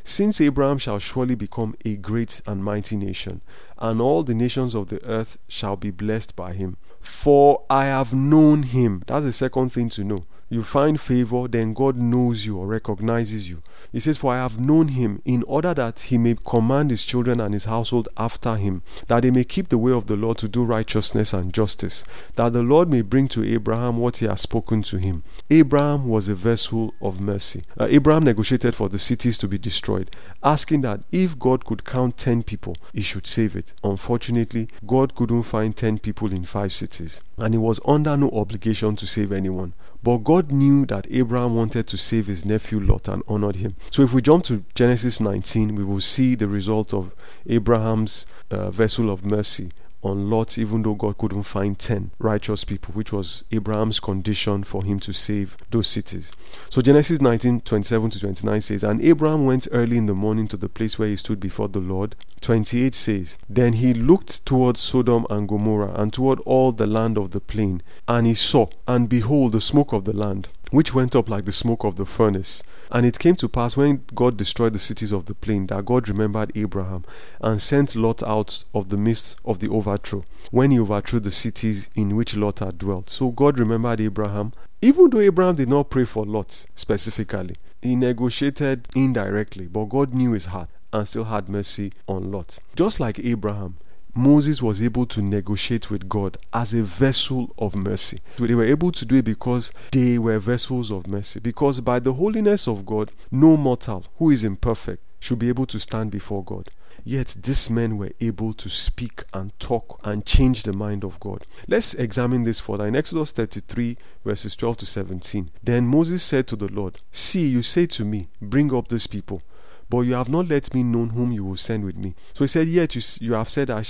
Since 0.07 0.39
Abraham 0.39 0.77
shall 0.77 0.99
surely 0.99 1.33
become 1.33 1.75
a 1.83 1.95
great 1.95 2.39
and 2.45 2.63
mighty 2.63 2.95
nation, 2.95 3.41
and 3.79 3.99
all 3.99 4.21
the 4.21 4.35
nations 4.35 4.75
of 4.75 4.89
the 4.89 5.03
earth 5.03 5.39
shall 5.47 5.75
be 5.75 5.89
blessed 5.89 6.35
by 6.35 6.53
him. 6.53 6.77
For 7.01 7.63
I 7.71 7.85
have 7.85 8.13
known 8.13 8.63
him. 8.63 9.01
That's 9.07 9.25
the 9.25 9.33
second 9.33 9.69
thing 9.69 9.89
to 9.89 10.03
know 10.03 10.25
you 10.47 10.61
find 10.61 11.01
favor, 11.01 11.47
then 11.47 11.73
God 11.73 11.97
knows 11.97 12.45
you 12.45 12.57
or 12.57 12.67
recognizes 12.67 13.49
you. 13.49 13.63
He 13.95 14.01
says, 14.01 14.17
For 14.17 14.33
I 14.33 14.39
have 14.39 14.59
known 14.59 14.89
him 14.89 15.21
in 15.23 15.41
order 15.43 15.73
that 15.73 15.99
he 16.01 16.17
may 16.17 16.35
command 16.45 16.89
his 16.91 17.05
children 17.05 17.39
and 17.39 17.53
his 17.53 17.63
household 17.63 18.09
after 18.17 18.57
him, 18.57 18.81
that 19.07 19.21
they 19.21 19.31
may 19.31 19.45
keep 19.45 19.69
the 19.69 19.77
way 19.77 19.93
of 19.93 20.07
the 20.07 20.17
Lord 20.17 20.37
to 20.39 20.49
do 20.49 20.65
righteousness 20.65 21.31
and 21.31 21.53
justice, 21.53 22.03
that 22.35 22.51
the 22.51 22.61
Lord 22.61 22.89
may 22.89 23.01
bring 23.01 23.29
to 23.29 23.45
Abraham 23.45 23.95
what 23.95 24.17
he 24.17 24.25
has 24.25 24.41
spoken 24.41 24.81
to 24.83 24.97
him. 24.97 25.23
Abraham 25.49 26.09
was 26.09 26.27
a 26.27 26.35
vessel 26.35 26.93
of 27.01 27.21
mercy. 27.21 27.63
Uh, 27.79 27.87
Abraham 27.89 28.23
negotiated 28.23 28.75
for 28.75 28.89
the 28.89 28.99
cities 28.99 29.37
to 29.37 29.47
be 29.47 29.57
destroyed, 29.57 30.11
asking 30.43 30.81
that 30.81 30.99
if 31.13 31.39
God 31.39 31.63
could 31.63 31.85
count 31.85 32.17
10 32.17 32.43
people, 32.43 32.75
he 32.91 32.99
should 32.99 33.25
save 33.25 33.55
it. 33.55 33.71
Unfortunately, 33.81 34.67
God 34.85 35.15
couldn't 35.15 35.43
find 35.43 35.73
10 35.73 35.99
people 35.99 36.33
in 36.33 36.43
five 36.43 36.73
cities, 36.73 37.21
and 37.37 37.53
he 37.53 37.57
was 37.57 37.79
under 37.85 38.17
no 38.17 38.29
obligation 38.31 38.97
to 38.97 39.07
save 39.07 39.31
anyone. 39.31 39.71
But 40.05 40.17
God 40.23 40.51
knew 40.51 40.85
that 40.85 41.07
Abraham 41.09 41.55
wanted 41.55 41.87
to 41.87 41.97
save 41.97 42.27
his 42.27 42.45
nephew 42.45 42.79
Lot 42.79 43.07
and 43.07 43.23
honored 43.27 43.55
him. 43.55 43.75
So 43.89 44.03
if 44.03 44.13
we 44.13 44.21
jump 44.21 44.43
to 44.43 44.63
Genesis 44.75 45.19
19, 45.19 45.73
we 45.73 45.83
will 45.83 45.99
see 45.99 46.35
the 46.35 46.47
result 46.47 46.93
of 46.93 47.15
Abraham's 47.47 48.27
uh, 48.51 48.69
vessel 48.69 49.09
of 49.09 49.25
mercy 49.25 49.71
on 50.05 50.29
Lot, 50.29 50.57
even 50.57 50.83
though 50.83 50.93
God 50.93 51.17
couldn't 51.17 51.43
find 51.43 51.77
10 51.77 52.11
righteous 52.19 52.63
people, 52.63 52.93
which 52.93 53.11
was 53.11 53.43
Abraham's 53.51 53.99
condition 53.99 54.63
for 54.63 54.83
him 54.83 54.99
to 55.01 55.13
save 55.13 55.57
those 55.71 55.87
cities. 55.87 56.31
So 56.69 56.81
Genesis 56.81 57.19
19 57.19 57.61
27 57.61 58.09
to 58.11 58.19
29 58.19 58.61
says, 58.61 58.83
And 58.83 59.03
Abraham 59.03 59.45
went 59.45 59.67
early 59.71 59.97
in 59.97 60.05
the 60.05 60.13
morning 60.13 60.47
to 60.49 60.57
the 60.57 60.69
place 60.69 60.99
where 60.99 61.09
he 61.09 61.15
stood 61.15 61.39
before 61.39 61.67
the 61.67 61.79
Lord. 61.79 62.15
28 62.41 62.93
says, 62.93 63.37
Then 63.49 63.73
he 63.73 63.93
looked 63.93 64.45
towards 64.45 64.79
Sodom 64.79 65.25
and 65.29 65.47
Gomorrah 65.47 65.93
and 65.95 66.13
toward 66.13 66.39
all 66.41 66.71
the 66.71 66.87
land 66.87 67.17
of 67.17 67.31
the 67.31 67.41
plain, 67.41 67.81
and 68.07 68.27
he 68.27 68.35
saw, 68.35 68.67
and 68.87 69.09
behold, 69.09 69.53
the 69.53 69.61
smoke 69.61 69.93
of 69.93 70.05
the 70.05 70.13
land, 70.13 70.49
which 70.75 70.93
went 70.93 71.15
up 71.15 71.29
like 71.29 71.45
the 71.45 71.53
smoke 71.53 71.85
of 71.85 71.95
the 71.95 72.05
furnace. 72.05 72.61
And 72.91 73.05
it 73.05 73.17
came 73.17 73.37
to 73.37 73.47
pass 73.47 73.77
when 73.77 74.03
God 74.13 74.35
destroyed 74.35 74.73
the 74.73 74.79
cities 74.79 75.13
of 75.13 75.25
the 75.25 75.33
plain 75.33 75.67
that 75.67 75.85
God 75.85 76.09
remembered 76.09 76.51
Abraham 76.53 77.05
and 77.39 77.61
sent 77.61 77.95
Lot 77.95 78.21
out 78.23 78.65
of 78.73 78.89
the 78.89 78.97
midst 78.97 79.37
of 79.45 79.59
the 79.59 79.69
overthrow 79.69 80.25
when 80.51 80.71
he 80.71 80.79
overthrew 80.79 81.21
the 81.21 81.31
cities 81.31 81.89
in 81.95 82.17
which 82.17 82.35
Lot 82.35 82.59
had 82.59 82.77
dwelt. 82.77 83.09
So 83.09 83.31
God 83.31 83.57
remembered 83.57 84.01
Abraham, 84.01 84.51
even 84.81 85.09
though 85.09 85.21
Abraham 85.21 85.55
did 85.55 85.69
not 85.69 85.89
pray 85.89 86.03
for 86.03 86.25
Lot 86.25 86.65
specifically. 86.75 87.55
He 87.81 87.95
negotiated 87.95 88.87
indirectly, 88.95 89.67
but 89.67 89.85
God 89.85 90.13
knew 90.13 90.33
his 90.33 90.47
heart 90.47 90.69
and 90.91 91.07
still 91.07 91.25
had 91.25 91.47
mercy 91.47 91.93
on 92.07 92.31
Lot. 92.31 92.59
Just 92.75 92.99
like 92.99 93.17
Abraham, 93.19 93.77
Moses 94.17 94.61
was 94.61 94.81
able 94.81 95.05
to 95.07 95.21
negotiate 95.21 95.91
with 95.91 96.07
God 96.07 96.37
as 96.53 96.73
a 96.73 96.81
vessel 96.81 97.53
of 97.57 97.75
mercy. 97.75 98.21
They 98.37 98.55
were 98.55 98.63
able 98.63 98.93
to 98.93 99.05
do 99.05 99.17
it 99.17 99.25
because 99.25 99.73
they 99.91 100.17
were 100.17 100.39
vessels 100.39 100.89
of 100.89 101.05
mercy. 101.05 101.41
Because 101.41 101.81
by 101.81 101.99
the 101.99 102.13
holiness 102.13 102.65
of 102.65 102.85
God, 102.85 103.11
no 103.29 103.57
mortal 103.57 104.05
who 104.17 104.29
is 104.31 104.45
imperfect 104.45 105.03
should 105.19 105.39
be 105.39 105.49
able 105.49 105.65
to 105.65 105.79
stand 105.79 106.11
before 106.11 106.45
God. 106.45 106.69
Yet 107.03 107.35
these 107.43 107.69
men 107.69 107.97
were 107.97 108.13
able 108.21 108.53
to 108.53 108.69
speak 108.69 109.25
and 109.33 109.51
talk 109.59 109.99
and 110.03 110.25
change 110.25 110.63
the 110.63 110.71
mind 110.71 111.03
of 111.03 111.19
God. 111.19 111.45
Let's 111.67 111.93
examine 111.93 112.43
this 112.43 112.61
further. 112.61 112.87
In 112.87 112.95
Exodus 112.95 113.31
33, 113.31 113.97
verses 114.23 114.55
12 114.55 114.77
to 114.77 114.85
17. 114.85 115.51
Then 115.61 115.87
Moses 115.87 116.23
said 116.23 116.47
to 116.47 116.55
the 116.55 116.69
Lord, 116.69 117.01
See, 117.11 117.47
you 117.47 117.61
say 117.61 117.85
to 117.87 118.05
me, 118.05 118.29
Bring 118.41 118.73
up 118.73 118.87
these 118.87 119.07
people 119.07 119.41
but 119.89 120.01
you 120.01 120.13
have 120.13 120.29
not 120.29 120.47
let 120.47 120.73
me 120.73 120.83
know 120.83 121.05
whom 121.05 121.31
you 121.31 121.43
will 121.43 121.57
send 121.57 121.85
with 121.85 121.97
me. 121.97 122.15
So 122.33 122.43
he 122.43 122.47
said, 122.47 122.67
Yet 122.67 122.95
you, 122.95 123.01
you 123.19 123.33
have 123.33 123.49
said, 123.49 123.69
I, 123.69 123.83